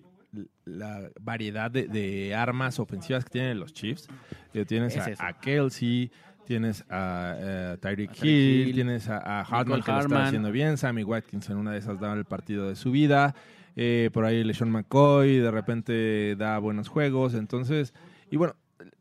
[0.65, 4.09] la variedad de, de armas ofensivas que tienen los Chiefs.
[4.55, 5.23] Eh, tienes Es a, eso.
[5.25, 6.11] a Kelsey,
[6.51, 10.77] tienes a eh, Tyreek Hill, Hill, tienes a, a Hartman que lo está haciendo bien,
[10.77, 13.37] Sammy Watkins en una de esas da el partido de su vida.
[13.77, 17.35] Eh, por ahí LeSean McCoy de repente da buenos juegos.
[17.35, 17.95] Entonces,
[18.33, 18.57] y bueno,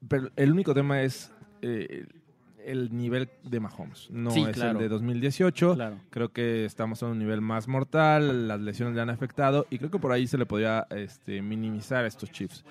[0.08, 1.32] pero el único tema es
[1.64, 2.06] eh,
[2.64, 4.12] el nivel de Mahomes.
[4.12, 4.74] No Sí, es claro.
[4.74, 5.74] el de 2018.
[5.74, 5.96] Claro.
[6.12, 9.90] Creo que estamos a un nivel más mortal, las lesiones le han afectado y creo
[9.90, 12.64] que por ahí se le podría este, minimizar a estos Chiefs.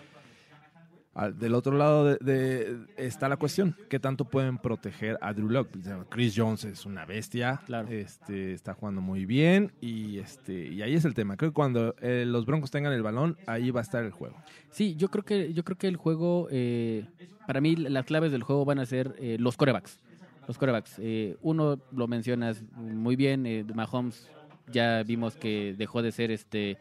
[1.26, 5.68] Del otro lado de, de- está la cuestión, ¿qué tanto pueden proteger a Drew Lock?
[6.08, 7.88] Chris Jones es una bestia, Claro.
[7.88, 11.36] este, está jugando muy bien y, este, y ahí es el tema.
[11.36, 14.36] Creo que cuando eh, los Broncos tengan el balón, ahí va a estar el juego.
[14.70, 17.04] Sí, yo creo que yo creo que el juego, eh,
[17.46, 19.98] para mí las claves del juego van a ser eh, los corebacks.
[20.46, 20.94] Los corebacks.
[20.98, 24.30] Eh, uno lo mencionas muy bien, eh, Mahomes
[24.70, 26.78] ya vimos que dejó de ser este,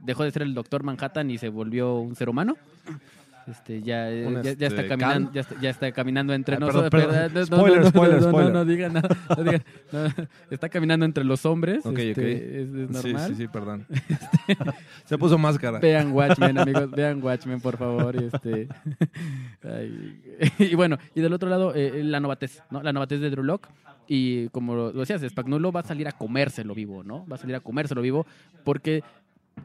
[0.00, 2.56] dejó de ser el doctor Manhattan y se volvió un ser humano.
[3.46, 7.02] Este, ya, Un, ya, ya está este, caminando, ya está, ya está caminando entre nosotros.
[7.46, 8.52] Spoiler, spoiler, no, no, spoiler.
[8.52, 9.62] no digan nada, no digan.
[10.50, 11.84] Está caminando entre los hombres.
[11.84, 12.18] Ok, este, ok.
[12.18, 13.28] Es, es Sí, normal.
[13.28, 13.86] sí, sí, perdón.
[15.04, 15.78] se puso máscara.
[15.78, 18.14] Vean Watchmen, amigos, vean Watchmen, por favor.
[18.16, 18.68] y Este,
[20.58, 22.82] y bueno, y del otro lado, eh, la novatez, ¿no?
[22.82, 23.68] La novatez de Drew Lock.
[24.06, 27.26] Y como lo lo decías, Spagnuolo va a salir a comérselo vivo, ¿no?
[27.26, 28.26] Va a salir a comérselo vivo
[28.64, 29.04] porque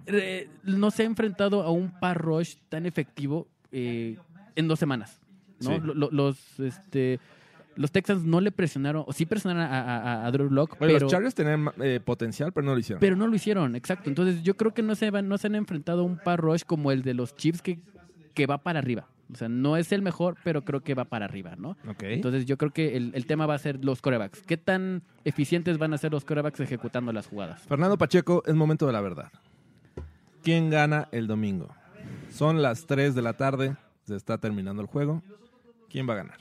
[0.05, 4.17] eh, no se ha enfrentado a un par rush tan efectivo eh,
[4.55, 5.19] en dos semanas.
[5.61, 5.76] ¿no?
[5.76, 5.82] Sí.
[6.11, 7.19] Los, este,
[7.76, 9.82] los Texans no le presionaron, o sí presionaron a,
[10.23, 12.99] a- a Drew Lock, Oye, pero, los Chargers tenían eh, potencial, pero no lo hicieron.
[12.99, 14.09] pero no lo hicieron, exacto.
[14.09, 16.63] Entonces yo creo que no se, van, no se han enfrentado a un par rush
[16.65, 17.80] como el de los Chiefs que,
[18.34, 19.07] que va para arriba.
[19.34, 21.71] O sea, no es el mejor, pero creo que va para arriba, ¿no?
[21.88, 22.03] ok.
[22.03, 24.43] Entonces yo creo que el, el tema va a ser los corebacks.
[24.43, 27.61] ¿Qué tan eficientes van a ser los corebacks ejecutando las jugadas?
[27.63, 29.32] Fernando Pacheco, es momento de la verdad.
[30.43, 31.69] ¿Quién gana el domingo?
[32.36, 35.24] Son las 3 de la tarde, se está terminando el juego.
[35.90, 36.38] ¿Quién va a ganar?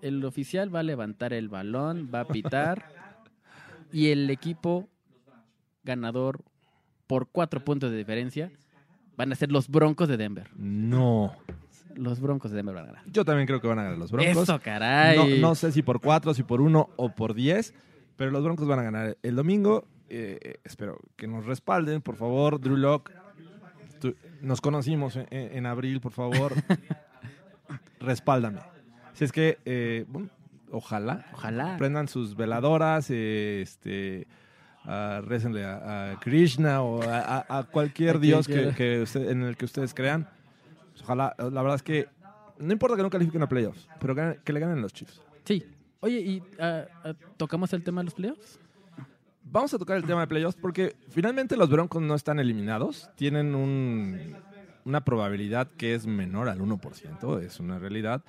[0.00, 2.92] El oficial va a levantar el balón, va a pitar
[3.90, 4.88] y el equipo
[5.82, 6.44] ganador
[7.08, 8.52] por cuatro puntos de diferencia
[9.16, 10.48] van a ser los Broncos de Denver.
[10.56, 11.34] No.
[11.96, 13.02] Los Broncos de Denver van a ganar.
[13.06, 14.44] Yo también creo que van a ganar los Broncos.
[14.44, 15.40] Eso, caray.
[15.40, 17.74] No, no sé si por 4, si por 1 o por 10,
[18.16, 19.88] pero los Broncos van a ganar el domingo.
[20.08, 22.60] Eh, espero que nos respalden, por favor.
[22.60, 23.10] Drew Lock,
[24.40, 26.52] nos conocimos en, en abril, por favor.
[28.00, 28.60] Respáldame.
[29.14, 30.28] Si es que, eh, bueno,
[30.70, 31.76] ojalá Ojalá.
[31.76, 34.26] prendan sus veladoras, eh, este,
[34.84, 39.94] ah, récenle a, a Krishna o a, cualquier dios que, usted- en el que ustedes
[39.94, 40.28] crean.
[40.90, 42.08] Pues ojalá, la verdad es que
[42.58, 45.20] no importa que no califiquen a playoffs, pero que le ganen los Chiefs.
[45.44, 45.64] Sí.
[46.00, 46.84] Oye, ¿y ah,
[47.36, 48.58] tocamos el tema de los playoffs?
[49.44, 53.08] Vamos a tocar el tema de playoffs porque finalmente los Broncos no están eliminados.
[53.16, 54.34] Tienen un-
[54.84, 58.22] una probabilidad que es menor al 1%, es una realidad.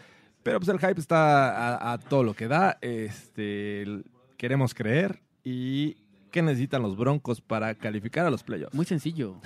[0.44, 2.78] Pero pues el hype está a, a todo lo que da.
[2.82, 3.86] Este,
[4.38, 5.20] queremos creer.
[5.44, 5.96] ¿Y
[6.32, 8.76] qué necesitan los Broncos para calificar a los playoffs?
[8.76, 9.38] Muy sencillo.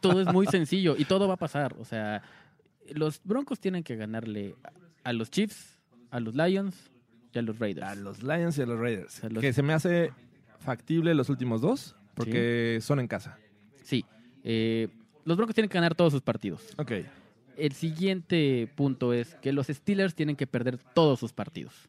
[0.00, 1.74] todo es muy sencillo y todo va a pasar.
[1.80, 2.22] O sea,
[2.94, 4.54] los Broncos tienen que ganarle
[5.02, 5.78] a los Chiefs,
[6.10, 6.90] a los Lions
[7.32, 7.86] y a los Raiders.
[7.88, 9.24] a los Lions y a los Raiders.
[9.24, 10.12] A los- Que se me hace
[10.60, 13.38] factible los últimos dos porque son en casa.
[13.82, 14.04] Sí.
[14.44, 14.88] Eh,
[15.24, 16.74] los Broncos tienen que ganar todos sus partidos.
[16.78, 16.92] Ok.
[17.56, 21.88] El siguiente punto es que los Steelers tienen que perder todos sus partidos.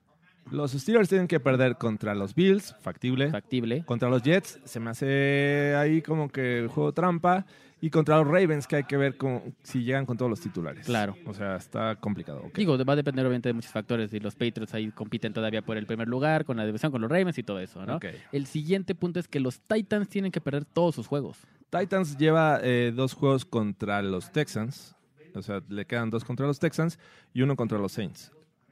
[0.52, 3.30] Los Steelers tienen que perder contra los Bills, factible.
[3.32, 3.84] Factible.
[3.86, 7.46] Contra los Jets se me hace ahí como que el juego trampa.
[7.84, 10.86] Y contra los Ravens que hay que ver con- si llegan con todos los titulares.
[10.86, 11.16] Claro.
[11.26, 12.44] O sea, está complicado.
[12.54, 15.78] Digo, va a depender obviamente de muchos factores y los Patriots ahí compiten todavía por
[15.78, 18.00] el primer lugar, con la división, con los Ravens y todo eso, ¿no?
[18.32, 21.40] El siguiente punto es que los Titans tienen que perder todos sus juegos.
[21.72, 24.96] Titans lleva eh, dos juegos contra los Texans.
[25.34, 27.00] O sea, le quedan dos contra los Texans
[27.34, 28.32] y uno contra los Saints.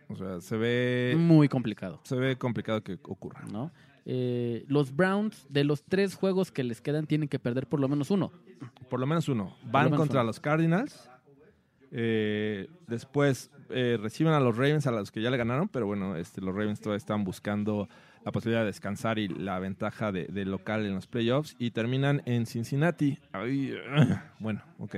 [0.09, 3.45] O sea, se ve, Muy complicado, se ve complicado que ocurra.
[3.51, 3.71] ¿no?
[4.05, 7.87] Eh, los Browns, de los tres juegos que les quedan, tienen que perder por lo
[7.87, 8.31] menos uno.
[8.89, 9.55] Por lo menos uno.
[9.65, 10.27] Van menos contra uno.
[10.27, 11.07] los Cardinals.
[11.91, 16.15] Eh, después eh, reciben a los Ravens, a los que ya le ganaron, pero bueno,
[16.15, 17.87] este, los Ravens todavía están buscando
[18.25, 21.55] la posibilidad de descansar y la ventaja de, de local en los playoffs.
[21.59, 23.19] Y terminan en Cincinnati.
[23.31, 23.75] Ay,
[24.39, 24.95] bueno, ok.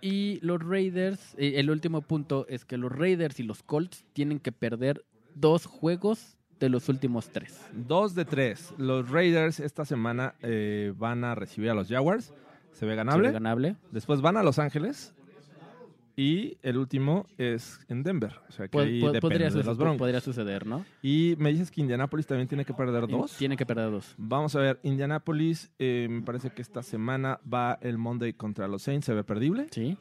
[0.00, 4.38] Y los Raiders, eh, el último punto es que los Raiders y los Colts tienen
[4.38, 7.60] que perder dos juegos de los últimos tres.
[7.72, 8.72] Dos de tres.
[8.76, 12.32] Los Raiders esta semana eh, van a recibir a los Jaguars.
[12.72, 13.28] Se ve ganable.
[13.28, 13.76] ¿Se ve ganable?
[13.90, 15.12] Después van a Los Ángeles.
[16.22, 18.34] Y el último es en Denver.
[18.48, 19.98] O sea que Pod- ahí depende podría, de suce- los Broncos.
[19.98, 20.84] podría suceder, ¿no?
[21.02, 23.36] Y me dices que Indianapolis también tiene que perder dos.
[23.38, 24.14] Tienen que perder dos.
[24.18, 28.82] Vamos a ver, Indianapolis, eh, me parece que esta semana va el Monday contra los
[28.82, 29.68] Saints, se ve perdible.
[29.70, 29.96] Sí.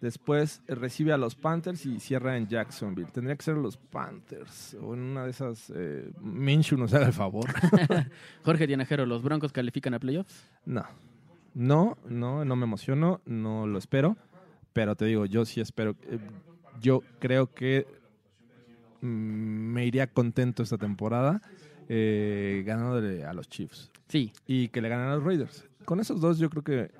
[0.00, 3.08] Después eh, recibe a los Panthers y cierra en Jacksonville.
[3.12, 5.72] Tendría que ser los Panthers o en una de esas.
[5.74, 7.46] Eh, Minshew nos haga el favor.
[8.44, 10.46] Jorge Tinajero, ¿los Broncos califican a playoffs?
[10.64, 10.84] no,
[11.54, 14.16] no, no, no me emociono, no lo espero.
[14.74, 15.96] Pero te digo, yo sí espero.
[16.02, 16.18] eh,
[16.82, 17.86] yo creo que
[19.00, 21.40] mm, me iría contento esta temporada
[21.88, 23.90] eh, ganándole a los Chiefs.
[24.08, 24.32] Sí.
[24.46, 25.64] y que le ganen a los Raiders.
[25.86, 26.90] Con esos dos yo creo que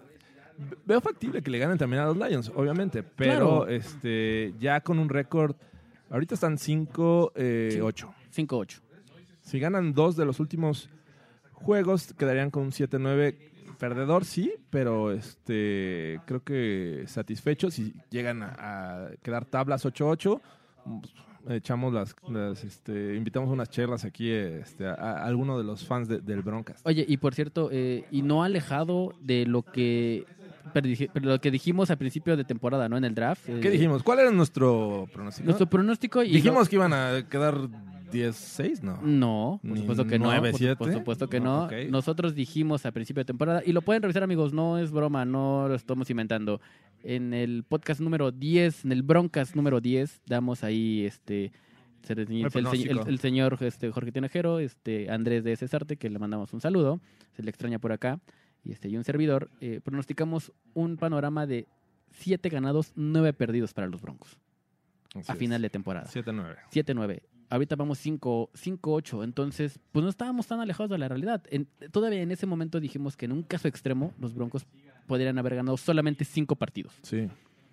[0.86, 3.68] veo factible que le ganen también a los Lions, obviamente, pero Claro.
[3.68, 5.54] este ya con un récord
[6.10, 7.80] ahorita están 5 Sí.
[7.80, 8.14] 8.
[8.34, 8.80] 5-8.
[9.42, 10.88] Si ganan dos de los últimos
[11.52, 13.36] juegos quedarían con un 7-9
[13.88, 20.40] perdedor sí, pero este creo que satisfechos si llegan a, a quedar tablas 8-8
[20.84, 25.86] pues, echamos las, las, este, invitamos unas chelas aquí este, a, a alguno de los
[25.86, 26.80] fans de- del Broncas.
[26.84, 30.24] Oye, y por cierto, eh, y no alejado de lo que
[31.14, 32.96] lo que dijimos al principio de temporada, ¿no?
[32.96, 33.44] En el draft.
[33.44, 34.02] ¿Qué eh, dijimos?
[34.02, 35.44] ¿Cuál era nuestro pronóstico?
[35.44, 37.54] Nuestro pronóstico y Dijimos que iban a quedar
[38.12, 39.00] 10-6, ¿no?
[39.02, 40.26] No, por supuesto que no.
[40.26, 40.76] nueve, por- siete.
[40.76, 41.88] Por, supuesto que No, no.
[41.90, 45.68] Nosotros dijimos a principio de temporada, y lo pueden revisar, amigos, no es broma, no
[45.68, 46.60] lo estamos inventando.
[47.02, 51.52] En el podcast número 10, en el Broncas número 10, damos ahí este.
[52.02, 56.18] se- El, el- el- el señor este, Jorge Tinajero, este, Andrés de Cesarte, que le
[56.18, 57.00] mandamos un saludo,
[57.32, 58.20] se le extraña por acá,
[58.62, 61.66] y, este, y un servidor, eh, pronosticamos un panorama de
[62.12, 64.38] 7 ganados, 9 perdidos para los Broncos.
[65.14, 65.38] Así a es.
[65.38, 66.06] final de temporada.
[66.12, 66.56] 7-9.
[66.72, 67.22] 7-9.
[67.54, 69.22] Ahorita vamos 5 5-8.
[69.24, 71.42] Entonces, pues no estábamos tan alejados de la realidad.
[71.50, 74.66] En- todavía en ese momento dijimos que en un caso extremo, los Broncos
[75.06, 76.94] podrían haber ganado solamente 5 partidos.
[77.02, 77.28] Sí.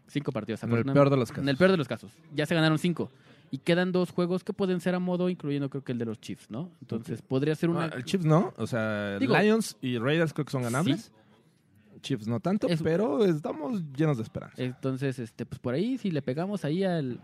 [0.07, 0.61] 5 partidos.
[0.63, 1.43] En el peor de los casos.
[1.43, 2.11] En el peor de los casos.
[2.36, 3.09] Ya se ganaron 5.
[3.49, 6.21] Y quedan dos juegos que pueden ser a modo, incluyendo creo que el de los
[6.21, 6.69] Chiefs, ¿no?
[6.82, 7.86] Entonces, podría ser una.
[7.86, 11.11] Ah, el Chiefs no, o sea, Digo- Lions y Raiders creo que son ganables.
[12.01, 14.61] Chiefs no tanto, Es- pero estamos llenos de esperanza.
[14.61, 17.19] Entonces, este, pues por ahí, si le pegamos ahí al,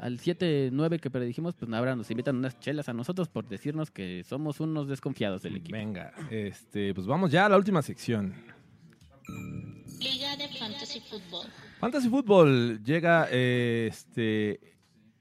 [0.00, 4.22] al 7-9 que predijimos, pues ahora nos invitan unas chelas a nosotros por decirnos que
[4.24, 5.76] somos unos desconfiados del equipo.
[5.76, 8.34] Venga, este, pues vamos ya a la última sección.
[10.00, 11.48] Liga de Fantasy Football.
[11.80, 14.60] Fantasy Football llega eh, este,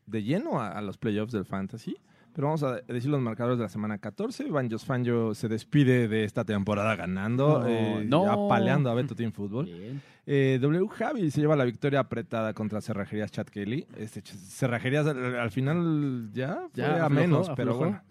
[0.06, 1.98] de lleno a, a los playoffs del Fantasy.
[2.38, 4.52] Pero vamos a decir los marcadores de la semana 14.
[4.52, 8.26] Banjos Fanjo se despide de esta temporada ganando, No, eh, no.
[8.26, 9.34] ya paleando a Beto Team.
[9.66, 10.00] Bien.
[10.28, 13.88] Eh, w Javi se lleva la victoria apretada contra Cerrajerías Chad Kelly.
[13.98, 18.04] Este, Cerrajerías al, al final ya fue Ya a aflojó, menos, pero bueno.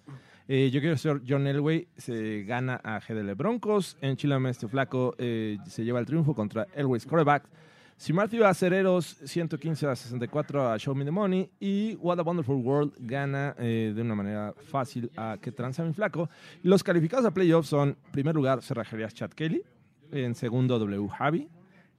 [0.49, 3.97] Eh, yo quiero ser John Elway, se gana a GDL Broncos.
[4.01, 7.07] En Chile este flaco eh, se lleva el triunfo contra Elway's
[7.97, 8.31] quarterback.
[8.31, 11.51] Simartio Acereros 115 a 64 a Show Me the Money.
[11.59, 15.93] Y What a Wonderful World gana eh, de una manera fácil a Que Tranza Mi
[15.93, 16.29] Flaco.
[16.63, 19.63] Los calificados a playoffs son, en primer lugar, Cerrajerías Chad Kelly.
[20.13, 21.49] En segundo, W Javi.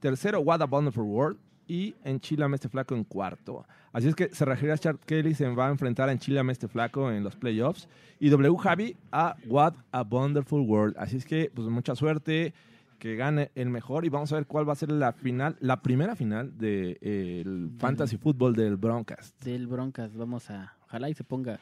[0.00, 1.38] Tercero, What a Wonderful World.
[1.66, 3.66] Y en Chile Este Flaco en cuarto.
[3.92, 7.24] Así es que Cerrajerías Chad Kelly se va a enfrentar en Chile Este Flaco en
[7.24, 7.88] los playoffs.
[8.20, 10.96] Y W Javi a What a Wonderful World.
[10.98, 12.54] Así es que, pues mucha suerte.
[12.98, 14.04] Que gane el mejor.
[14.04, 18.16] Y vamos a ver cuál va a ser la final, la primera final del Fantasy
[18.16, 19.40] Football del Broncast.
[19.44, 20.74] Del Broncas, vamos a.
[20.84, 21.58] Ojalá y se ponga,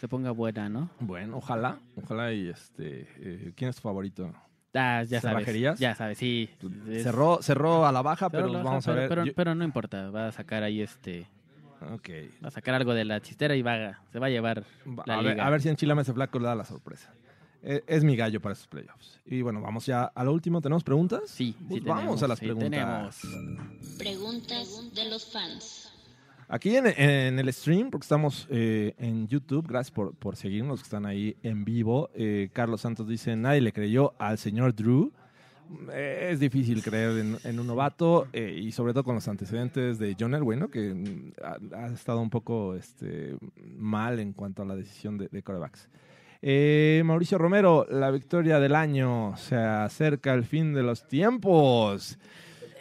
[0.00, 0.90] se ponga buena, ¿no?
[1.00, 1.78] Bueno, ojalá.
[1.96, 3.06] Ojalá y este.
[3.18, 4.32] eh, ¿Quién es tu favorito?
[4.74, 5.78] Ah, ya sabes.
[5.78, 6.50] Ya sabes, sí.
[7.02, 9.08] Cerró, cerró a la baja, pero vamos a ver.
[9.08, 11.28] Pero, Yo- pero no importa, va a sacar ahí este.
[11.92, 12.08] ok.
[12.44, 14.64] Va a sacar algo de la chistera y va a, se va a llevar
[15.06, 17.12] la a, ver, a ver si en Chile ese flaco le da la sorpresa.
[17.66, 19.20] Eh, Es, mi gallo para esos playoffs.
[19.26, 20.60] Y bueno, vamos ya a lo último.
[20.60, 21.22] ¿Tenemos preguntas?
[21.26, 22.70] Sí, Pues sí vamos tenemos, a las sí preguntas.
[22.70, 23.96] tenemos.
[23.98, 25.90] Preguntas de los fans.
[26.48, 30.84] Aquí en, en el stream, porque estamos eh, en YouTube, gracias por, por seguirnos, que
[30.84, 32.10] están ahí en vivo.
[32.14, 35.10] Eh, Carlos Santos dice, nadie le creyó al señor Drew.
[35.90, 39.98] Eh, es difícil creer en, en un novato eh, y sobre todo con los antecedentes
[39.98, 40.70] de John Elway, ¿no?
[40.70, 41.32] que mm,
[41.72, 43.36] ha, ha estado un poco este,
[43.78, 45.88] mal en cuanto a la decisión de, de corebacks.
[46.46, 52.18] Eh, Mauricio Romero, la victoria del año, se acerca el fin de los tiempos.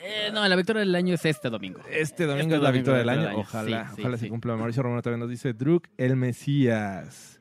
[0.03, 1.79] Eh, no, la victoria del año es este domingo.
[1.89, 3.39] Este domingo Este es la domingo victoria del año.
[3.39, 4.25] Ojalá, Sí, ojalá sí.
[4.25, 4.57] se cumpla.
[4.57, 7.39] Mauricio Romero también nos dice Druk, el Mesías.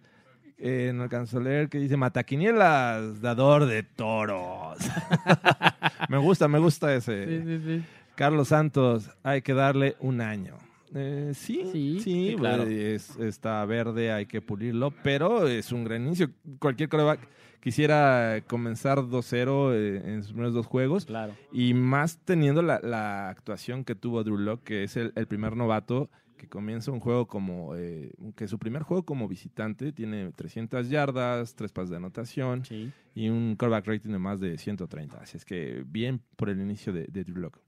[0.59, 4.79] Eh, no alcanzo a leer que dice Mataquinielas, dador de toros.
[6.09, 7.27] me gusta, me gusta ese.
[7.27, 7.85] Sí, sí, sí.
[8.15, 10.55] Carlos Santos, hay que darle un año.
[10.95, 12.65] Eh, sí, sí, claro.
[12.65, 16.31] es- está verde, hay que pulirlo, pero es un gran inicio.
[16.59, 17.21] Cualquier coreback
[17.61, 21.07] quisiera comenzar 2-0 eh, en sus primeros dos juegos.
[21.07, 21.35] Claro.
[21.53, 25.57] Y más teniendo la, la actuación que tuvo Drew Lock, que es el, el primer
[25.57, 30.89] novato que comienza un juego como, eh, que su primer juego como visitante tiene 300
[30.91, 32.91] yardas, tres pases de anotación Sí.
[33.15, 35.19] y un callback rating de más de 130.
[35.19, 37.61] Así es que bien por el inicio de, de Drew Lock.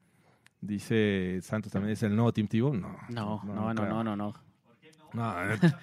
[0.66, 2.72] Dice Santos también, ¿es el nuevo Team Tivo?
[2.74, 2.96] No.
[3.10, 4.34] No, no, no, no, no, no.
[5.12, 5.34] No,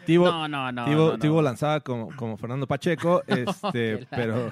[0.06, 0.86] Tivo, No, no, no.
[0.86, 1.20] Tivo, no.
[1.20, 4.52] Tivo lanzaba como, como Fernando Pacheco, este, pero,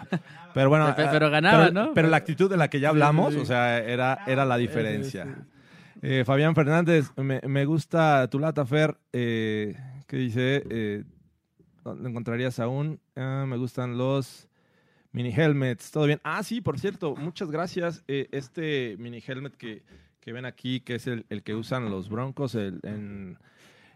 [0.54, 1.94] pero bueno, Pero- ah, pero ganaba, pero- ¿no?
[1.94, 5.28] Pero la actitud de la que ya hablamos, o sea, era, era la diferencia.
[6.02, 9.76] Eh, Fabián Fernández, me, me gusta tu lata, Fer, eh,
[10.08, 11.04] que dice, eh,
[11.84, 13.02] ¿dónde encontrarías aún?
[13.18, 14.48] Ah, me gustan los
[15.12, 16.22] mini helmets, todo bien.
[16.24, 18.04] Ah, sí, por cierto, muchas gracias.
[18.08, 19.84] Eh, este mini helmet que,
[20.20, 23.38] que ven aquí, que es el, el que usan los Broncos en, en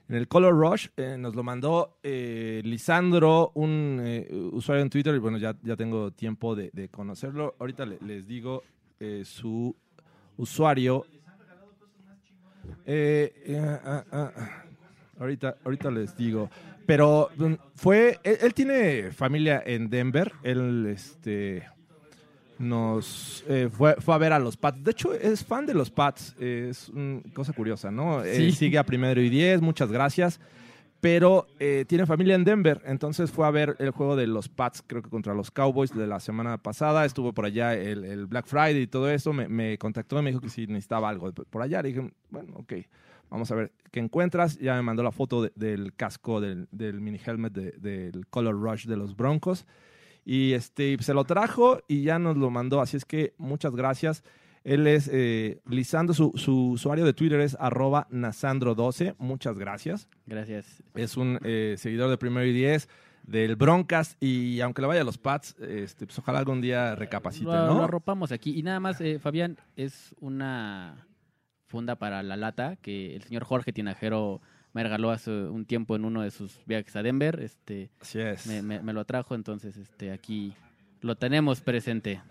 [0.09, 5.19] el Color Rush, eh, nos lo mandó eh, Lisandro, un eh, usuario en Twitter, y
[5.19, 7.55] bueno, ya, ya tengo tiempo de, de conocerlo.
[7.59, 8.63] Ahorita le- les digo
[8.99, 9.75] eh, su
[10.37, 11.05] usuario.
[12.85, 14.63] Eh, ah, ah, ah.
[15.19, 16.49] ahorita, ahorita les digo.
[16.85, 20.31] Pero mm, fue, él, él tiene familia en Denver.
[20.43, 21.63] Él, este,
[22.59, 24.83] nos eh, fue, fue a ver a los Pats.
[24.83, 26.35] De hecho, es fan de los Pats.
[26.39, 28.23] Es una cosa curiosa, ¿no?
[28.23, 28.29] Sí.
[28.29, 29.61] Él sigue a primero y diez.
[29.61, 30.39] Muchas gracias.
[31.01, 32.81] Pero eh, tiene familia en Denver.
[32.85, 36.07] Entonces fue a ver el juego de los Pats, creo que contra los Cowboys de
[36.07, 37.03] la semana pasada.
[37.03, 39.33] Estuvo por allá el, el Black Friday y todo eso.
[39.33, 41.81] Me, me contactó y me dijo que si necesitaba algo por allá.
[41.81, 42.73] Le dije, bueno, ok.
[43.29, 44.57] Vamos a ver qué encuentras.
[44.59, 48.55] Ya me mandó la foto de- del casco del, del mini helmet de- del Color
[48.61, 49.65] Rush de los Broncos.
[50.25, 52.81] Y este, se lo trajo y ya nos lo mandó.
[52.81, 54.23] Así es que muchas gracias.
[54.63, 59.15] Él es eh, Lisandro, su, su usuario de Twitter es arroba Nasandro12.
[59.17, 60.07] Muchas gracias.
[60.25, 60.81] Gracias.
[60.95, 62.87] Es un eh, seguidor de Primero y Diez
[63.23, 67.45] del Broncas y aunque le vaya a los Pats, este, pues ojalá algún día recapacite,
[67.45, 67.77] lo, ¿no?
[67.77, 68.57] lo arropamos aquí.
[68.57, 71.07] Y nada más, eh, Fabián, es una
[71.67, 74.41] funda para la lata que el señor Jorge Tinajero
[74.73, 77.39] me regaló hace un tiempo en uno de sus viajes a Denver.
[77.41, 78.47] Este, Así es.
[78.47, 80.53] me, me- me lo trajo, entonces este, aquí
[81.01, 82.21] lo tenemos presente.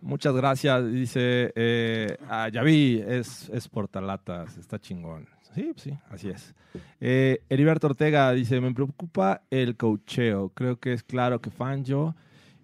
[0.00, 0.90] Muchas gracias.
[0.90, 5.26] Dice, eh, ah, ya vi, es, es portalatas, está chingón.
[5.54, 6.54] Sí, sí, así es.
[7.00, 10.48] Eh, Heriberto Ortega dice, me preocupa el cocheo.
[10.50, 12.14] Creo que es claro que Fanjo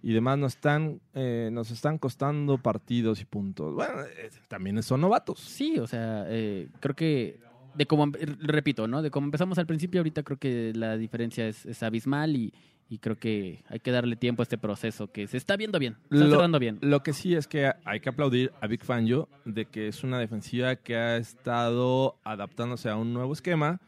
[0.03, 3.75] y demás nos están, eh, nos están costando partidos y puntos.
[3.75, 5.39] Bueno, eh, también son novatos.
[5.39, 7.39] Sí, o sea, eh, creo que
[7.75, 9.01] de como em- repito, ¿no?
[9.01, 12.53] De como empezamos al principio, ahorita creo que la diferencia es, es abismal y,
[12.89, 15.95] y creo que hay que darle tiempo a este proceso que se está viendo bien,
[16.09, 16.77] se está Lo- cerrando bien.
[16.81, 20.19] Lo que sí es que hay que aplaudir a Big Fangio de que es una
[20.19, 23.79] defensiva que ha estado adaptándose a un nuevo esquema,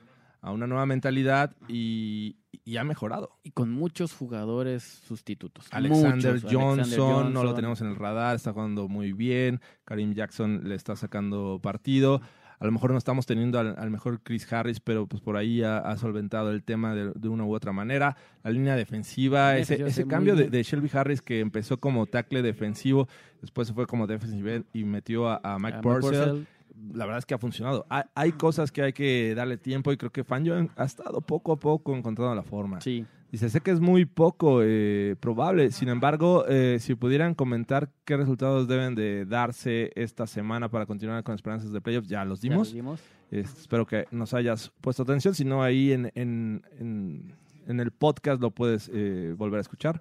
[0.41, 3.29] a una nueva mentalidad y, y ha mejorado.
[3.43, 5.67] Y con muchos jugadores sustitutos.
[5.71, 6.51] Alexander, Muchos.
[6.51, 9.61] Johnson, Alexander no lo tenemos en el radar, está jugando muy bien.
[9.85, 12.21] Karim Jackson le está sacando partido.
[12.63, 15.63] A lo mejor no estamos teniendo al, al mejor Chris Harris, pero pues por ahí
[15.63, 18.15] ha, ha solventado el tema de, de una u otra manera.
[18.41, 23.09] La línea defensiva, Sí, ese, cambio de, Shelby Harris que empezó como tackle defensivo,
[23.41, 26.29] después se fue como defensive y metió a, a Mike A Mike Purcell.
[26.29, 26.47] Purcell.
[26.93, 27.85] La verdad es que ha funcionado.
[27.89, 31.51] Hay, hay cosas que hay que darle tiempo y creo que Fangio ha estado poco
[31.51, 32.79] a poco encontrando la forma.
[32.79, 33.05] Sí.
[33.33, 38.15] Dice, sé que es muy poco eh, probable, sin embargo, eh, si pudieran comentar qué
[38.15, 42.49] resultados deben de darse esta semana para continuar con esperanzas de playoffs, ya los ya
[42.51, 42.67] dimos.
[42.67, 43.01] los dimos.
[43.31, 47.33] Eh, espero que nos hayas puesto atención, si no ahí en, en, en-
[47.65, 49.99] en el podcast lo puedes eh, volver a escuchar.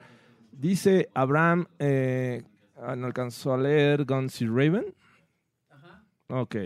[0.51, 4.85] Dice Abraham, ah, no alcanzó a leer Guns y Raven.
[6.29, 6.57] Ok.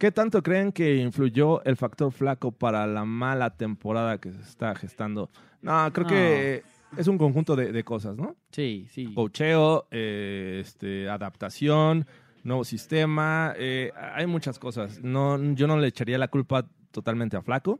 [0.00, 4.74] ¿Qué tanto creen que influyó el factor flaco para la mala temporada que se está
[4.74, 5.28] gestando?
[5.60, 6.08] No, creo No.
[6.08, 6.62] que
[6.96, 8.34] es un conjunto de, de cosas, ¿no?
[8.50, 9.12] Sí, sí.
[9.12, 12.06] Cocheo, eh, este, adaptación,
[12.44, 15.02] nuevo sistema, eh, hay muchas cosas.
[15.02, 17.78] No, yo no le echaría la culpa totalmente a Flaco.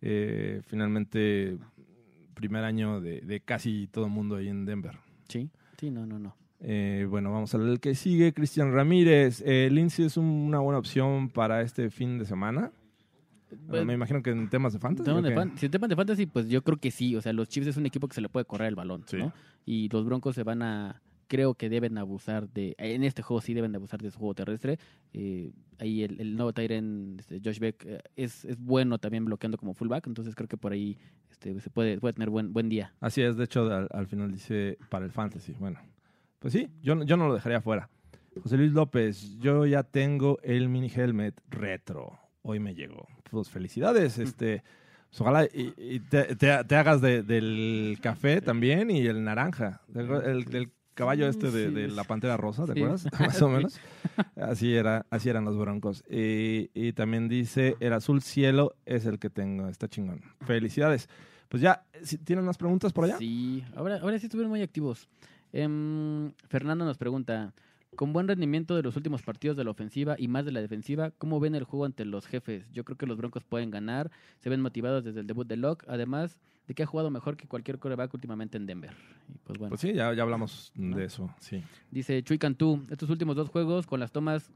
[0.00, 1.58] Eh, finalmente,
[2.34, 4.98] primer año de, de casi todo el mundo ahí en Denver.
[5.28, 5.48] Sí,
[5.78, 6.34] sí, no, no, no.
[6.64, 8.32] Eh, bueno, vamos a ver el que sigue.
[8.32, 9.42] Cristian Ramírez.
[9.44, 12.70] Eh, Lindsay es un- una buena opción para este fin de semana.
[13.68, 15.04] Pues, Me imagino que en temas de fantasy.
[15.04, 17.14] Temas ¿o de fan- si temas de fantasy, pues yo creo que sí.
[17.16, 19.18] O sea, los Chiefs es un equipo que se le puede correr el balón, Sí.
[19.18, 19.32] ¿no?
[19.66, 23.52] Y los Broncos se van a, creo que deben abusar de, en este juego sí
[23.54, 24.78] deben de abusar de su juego terrestre.
[25.12, 29.58] Eh, ahí el, el nuevo Tyren, este, Josh Beck, eh, es, es bueno también bloqueando
[29.58, 30.96] como fullback, entonces creo que por ahí
[31.30, 32.94] este, se puede, puede tener buen, buen día.
[33.00, 35.54] Así es, de hecho, al, al final dice para el fantasy.
[35.58, 35.78] Bueno,
[36.42, 37.88] pues sí, yo, no- yo no lo dejaría fuera.
[38.42, 42.18] José Luis López, yo ya tengo el mini helmet retro.
[42.42, 43.06] Hoy me llegó.
[43.30, 44.18] Pues felicidades.
[44.18, 44.62] Este,
[45.08, 49.80] pues, ojalá y, y te, te- te hagas de- del café también y el naranja.
[49.94, 52.80] El, el- del caballo este de, la pantera rosa, ¿te sí.
[52.80, 53.06] acuerdas?
[53.20, 53.78] Más o menos.
[54.36, 56.02] Así, era, así eran los broncos.
[56.10, 59.68] Y, y también dice, el azul cielo es el que tengo.
[59.68, 60.22] Está chingón.
[60.46, 61.08] Felicidades.
[61.48, 63.18] Pues ya, si ¿tienen más preguntas por allá?
[63.18, 65.06] Sí, ahora, ahora sí estuvieron muy activos.
[65.52, 67.52] Em, Fernando nos pregunta,
[67.94, 71.10] con buen rendimiento de los últimos partidos de la ofensiva y más de la defensiva,
[71.18, 72.64] ¿cómo ven el juego ante los jefes?
[72.72, 75.84] Yo creo que los Broncos pueden ganar, se ven motivados desde el debut de Locke,
[75.88, 78.92] además de que ha jugado mejor que cualquier coreback últimamente en Denver.
[79.28, 81.62] Y pues bueno, Pues sí, ya, ya hablamos de eso, sí.
[81.90, 84.50] dice Chuy Cantú, estos últimos dos juegos con las tomas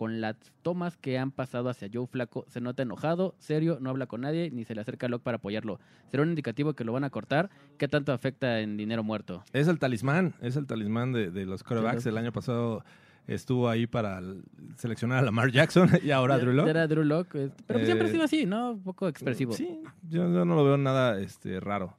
[0.00, 4.06] con las tomas que han pasado hacia Joe Flaco, se nota enojado, serio, no habla
[4.06, 5.78] con nadie, ni se le acerca a Locke para apoyarlo.
[6.10, 7.50] ¿Será un indicativo que lo van a cortar?
[7.76, 9.44] ¿Qué tanto afecta en dinero muerto?
[9.52, 12.04] Es el talismán, es el talismán de, de los quarterbacks.
[12.04, 12.82] Sí, El año pasado
[13.26, 14.42] estuvo ahí para el-
[14.78, 16.68] seleccionar a Lamar Jackson y ahora a Drew Lock.
[16.68, 18.70] Era Drew Lock, eh, pero pues siempre ha Eh, sido así, ¿no?
[18.70, 19.52] Un poco expresivo.
[19.52, 21.94] Sí, yo, yo no lo veo nada este, raro.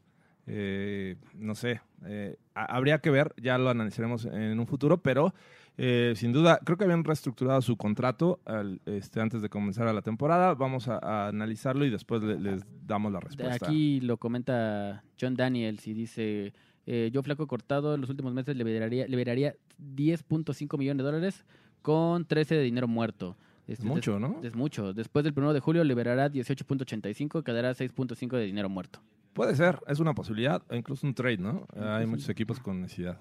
[0.47, 5.35] Eh, no sé, eh, ha- habría que ver, ya lo analizaremos en un futuro, pero
[5.77, 9.93] eh, sin duda, creo que habían reestructurado su contrato al- este, antes de comenzar a
[9.93, 10.53] la temporada.
[10.53, 13.65] Vamos a, a analizarlo y después le- les damos la respuesta.
[13.67, 16.53] Aquí lo comenta John Daniels y dice,
[16.85, 19.55] eh, yo flaco cortado en los últimos meses liberaría, liberaría
[19.95, 21.45] 10.5 millones de dólares
[21.81, 23.37] con 13 de dinero muerto.
[23.67, 24.39] es mucho, des- ¿no?
[24.43, 24.93] Es mucho.
[24.93, 28.99] Después del 1 de julio liberará 18.85, quedará 6.5 de dinero muerto.
[29.33, 31.65] Puede ser, es una posibilidad, o incluso un trade, ¿no?
[31.75, 33.17] Hay muchos equipos con necesidad.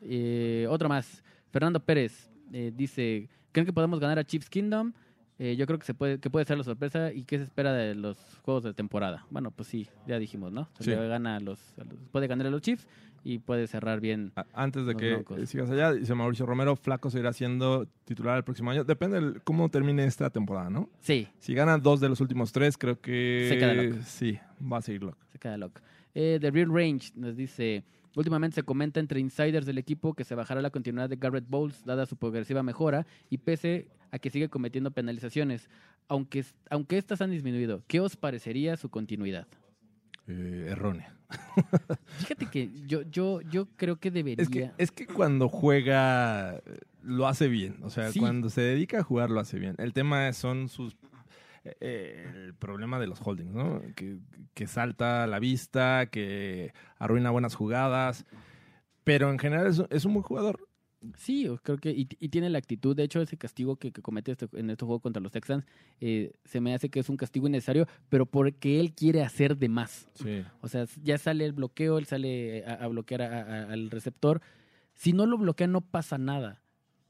[0.00, 1.22] Eh, otro más.
[1.52, 4.92] Fernando Pérez eh, dice, ¿creen que podemos ganar a Chiefs Kingdom?
[5.38, 7.72] Eh, yo creo que se puede que puede ser la sorpresa y qué se espera
[7.72, 9.26] de los juegos de temporada.
[9.30, 10.68] Bueno, pues sí, ya dijimos, ¿no?
[10.78, 10.90] Se Sí.
[10.90, 12.86] le gana a los, a los- puede ganar a los Chiefs
[13.24, 14.32] y puede cerrar bien.
[14.52, 18.70] Antes de que eh, sigas allá, dice Mauricio Romero, Flaco seguirá siendo titular el próximo
[18.70, 18.84] año.
[18.84, 20.88] Depende de cómo termine esta temporada, ¿no?
[21.00, 23.96] Sí, Si gana dos de los últimos tres, creo que Se queda loco.
[24.04, 24.38] sí,
[24.70, 25.18] va a seguir loco.
[25.32, 25.80] se queda loco.
[26.14, 27.82] Eh, The Real Range nos dice,
[28.16, 31.84] últimamente se comenta entre insiders del equipo que se bajará la continuidad de Garrett Bowles
[31.84, 35.68] dada su progresiva mejora y pese a que sigue cometiendo penalizaciones,
[36.08, 37.82] aunque, aunque estas han disminuido.
[37.86, 39.46] ¿Qué os parecería su continuidad?
[40.28, 41.16] Eh, errónea.
[42.18, 44.42] Fíjate que yo, yo, yo creo que debería...
[44.42, 46.60] Es que, es que cuando juega eh,
[47.02, 47.76] lo hace bien.
[47.82, 48.20] O sea, Sí.
[48.20, 49.74] cuando se dedica a jugar lo hace bien.
[49.78, 50.96] El tema son sus...
[51.64, 53.82] eh, el problema de los holdings, ¿no?
[53.94, 54.18] Que,
[54.54, 58.24] que salta a la vista, que arruina buenas jugadas.
[59.04, 60.68] Pero en general es, un- es un buen jugador.
[61.16, 62.94] Sí, creo que y, y tiene la actitud.
[62.94, 65.64] De hecho, ese castigo que, que comete este- en este juego contra los Texans
[66.00, 69.68] eh, se me hace que es un castigo innecesario, pero porque él quiere hacer de
[69.68, 70.08] más.
[70.14, 70.44] Sí.
[70.60, 74.40] O sea, ya sale el bloqueo, él sale a, a bloquear a- a- al receptor.
[74.94, 76.62] Si no lo bloquea, no pasa nada.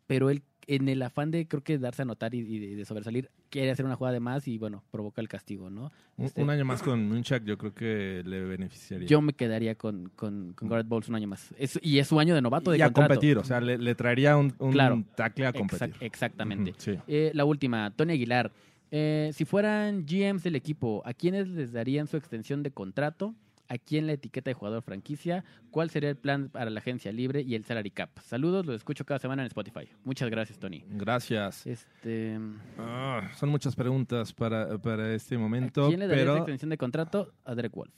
[0.06, 2.84] Pero él, en el afán de, creo que darse a notar y, y de, de
[2.84, 5.90] sobresalir, quiere hacer una jugada de más y, bueno, provoca el castigo, ¿no?
[6.16, 9.06] Un, Este- un año más con Munchak yo creo que le beneficiaría.
[9.08, 11.52] Yo me quedaría con, con, con Garrett Bowles un año más.
[11.58, 13.94] Es- y es su año de novato de y a competir, o sea, le, le
[13.94, 15.04] traería un, un Claro.
[15.16, 15.94] tackle a Exact- competir.
[16.00, 16.74] exactamente.
[16.78, 16.96] Sí.
[17.08, 18.52] Eh, la última, Tony Aguilar.
[18.94, 23.34] Eh, si fueran GMs del equipo, ¿a quiénes les darían su extensión de contrato?
[23.72, 25.44] ¿A quién la etiqueta de jugador franquicia?
[25.70, 28.10] ¿Cuál sería el plan para la agencia libre y el salary cap?
[28.22, 29.88] Saludos, los escucho cada semana en Spotify.
[30.04, 30.84] Muchas gracias, Tony.
[30.90, 31.66] Gracias.
[31.66, 32.38] Este,
[32.76, 37.32] Ah, son muchas preguntas para, para este ¿A momento, quién le pero extensión de contrato?
[37.46, 37.94] A Derek Wolf.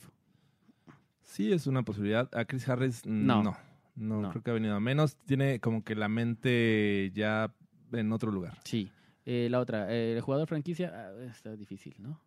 [1.23, 2.29] sí es una posibilidad.
[2.33, 3.43] A Chris Harris, No.
[3.43, 3.57] no.
[3.97, 4.29] No, No.
[4.29, 5.17] creo que ha venido a menos.
[5.25, 7.53] Tiene como que la mente ya
[7.91, 8.57] en otro lugar.
[8.63, 8.89] Sí.
[9.25, 12.21] Eh, la otra, eh, el jugador franquicia, ah, está difícil, ¿no?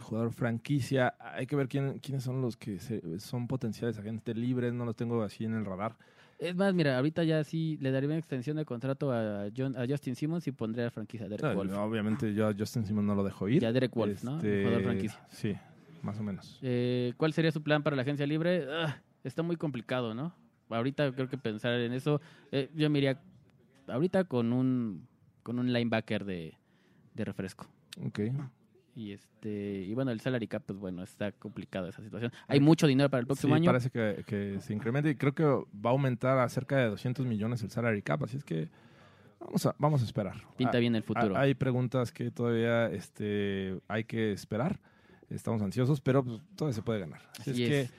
[0.00, 4.72] Jugador franquicia, hay que ver quién, quiénes son los que se- son potenciales agentes libres.
[4.72, 5.96] No los tengo así en el radar.
[6.38, 9.86] Es más, mira, ahorita ya sí le daría una extensión de contrato a, John, a
[9.86, 11.72] Justin Simmons y pondría a franquicia a Derek No, Wolf.
[11.76, 13.62] obviamente yo a Justin Simmons no lo dejo ir.
[13.62, 14.36] Y a Derek Wolf, ¿no?
[14.36, 15.20] Este, El jugador franquicia.
[15.30, 15.54] Sí,
[16.02, 16.58] más o menos.
[16.62, 18.66] Eh, ¿Cuál sería su plan para la agencia libre?
[18.70, 20.34] Ah, está muy complicado, ¿no?
[20.70, 22.20] Ahorita creo que pensar en eso.
[22.52, 23.20] eh, yo me iría
[23.88, 25.06] ahorita con un
[25.42, 26.54] con un linebacker de,
[27.14, 27.66] de refresco.
[28.06, 28.20] Ok.
[28.98, 32.32] Y este y bueno, el salary cap, pues bueno, está complicado esa situación.
[32.48, 33.66] Hay mucho dinero para el próximo sí, año.
[33.70, 37.24] parece que, que se incrementa y creo que va a aumentar a cerca de 200
[37.24, 38.68] millones el salary cap, así es que
[39.38, 40.42] vamos a, vamos a esperar.
[40.56, 41.36] Pinta Ah, bien el futuro.
[41.36, 44.80] ah, Hay preguntas que todavía este, hay que esperar,
[45.30, 47.20] estamos ansiosos, pero pues, todavía se puede ganar.
[47.38, 47.90] Así, Así es, es.
[47.90, 47.96] que,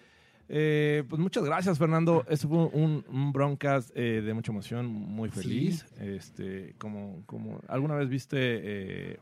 [0.50, 5.30] eh, pues muchas gracias Fernando, esto fue un, un broadcast eh, de mucha emoción, muy
[5.30, 5.86] feliz.
[5.98, 8.38] Este, como, como alguna vez viste...
[8.42, 9.20] eh,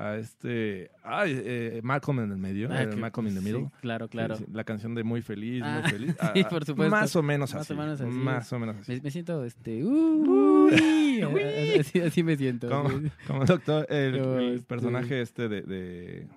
[0.00, 3.64] a este ay, eh, Malcolm en el medio, Ah, eh, que- Malcolm in the middle.
[3.64, 4.36] sí, claro, claro.
[4.36, 6.10] Sí, sí, la canción de Muy Feliz, Ah, Muy Feliz.
[6.34, 6.90] sí, Ah, por supuesto.
[6.90, 7.72] Más o menos Más así.
[7.72, 8.92] o menos así Más o menos así.
[8.92, 11.20] Me, me siento este uy,
[11.80, 12.68] así, así me siento.
[12.68, 12.90] Como,
[13.26, 16.28] como el doctor, el, el este- personaje este de, de,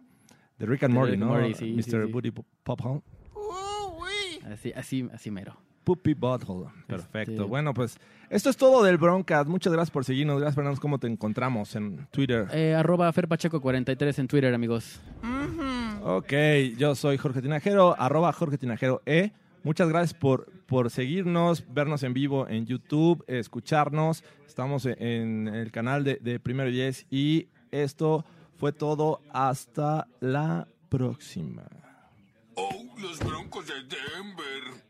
[0.57, 1.27] de Rick and Morty, ¿no?
[1.27, 2.05] Morty, sí, sí, Mr.
[2.07, 2.11] sí.
[2.11, 2.31] Booty
[2.63, 3.01] Pophole.
[4.51, 5.55] Así, así, así mero.
[5.83, 6.69] Puppy Butthole.
[6.87, 7.31] Perfecto.
[7.31, 7.97] Este- Bueno, pues
[8.29, 9.49] esto es todo del Broncast.
[9.49, 10.37] Muchas gracias por seguirnos.
[10.39, 10.79] Gracias, Fernando.
[10.81, 12.47] ¿Cómo te encontramos en Twitter?
[12.53, 15.01] Eh, arroba ferpacheco43 en Twitter, amigos.
[16.03, 16.33] Ok,
[16.77, 19.31] yo soy Jorge Tinajero, arroba Jorge Tinajero E.
[19.63, 24.23] Muchas gracias por, por seguirnos, vernos en vivo en YouTube, escucharnos.
[24.47, 28.25] Estamos en, en el canal de, de Primero y Diez y esto
[28.57, 29.21] fue todo.
[29.31, 31.63] Hasta la próxima.
[32.55, 32.69] Oh,
[32.99, 34.83] los Broncos de Denver.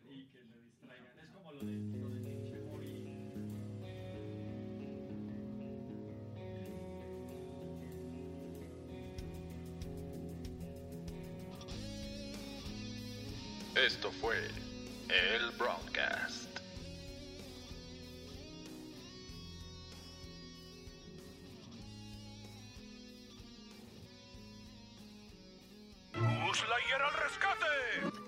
[13.76, 14.36] Esto fue
[15.10, 16.60] el Broadcast.
[26.54, 28.21] Slayer al rescate.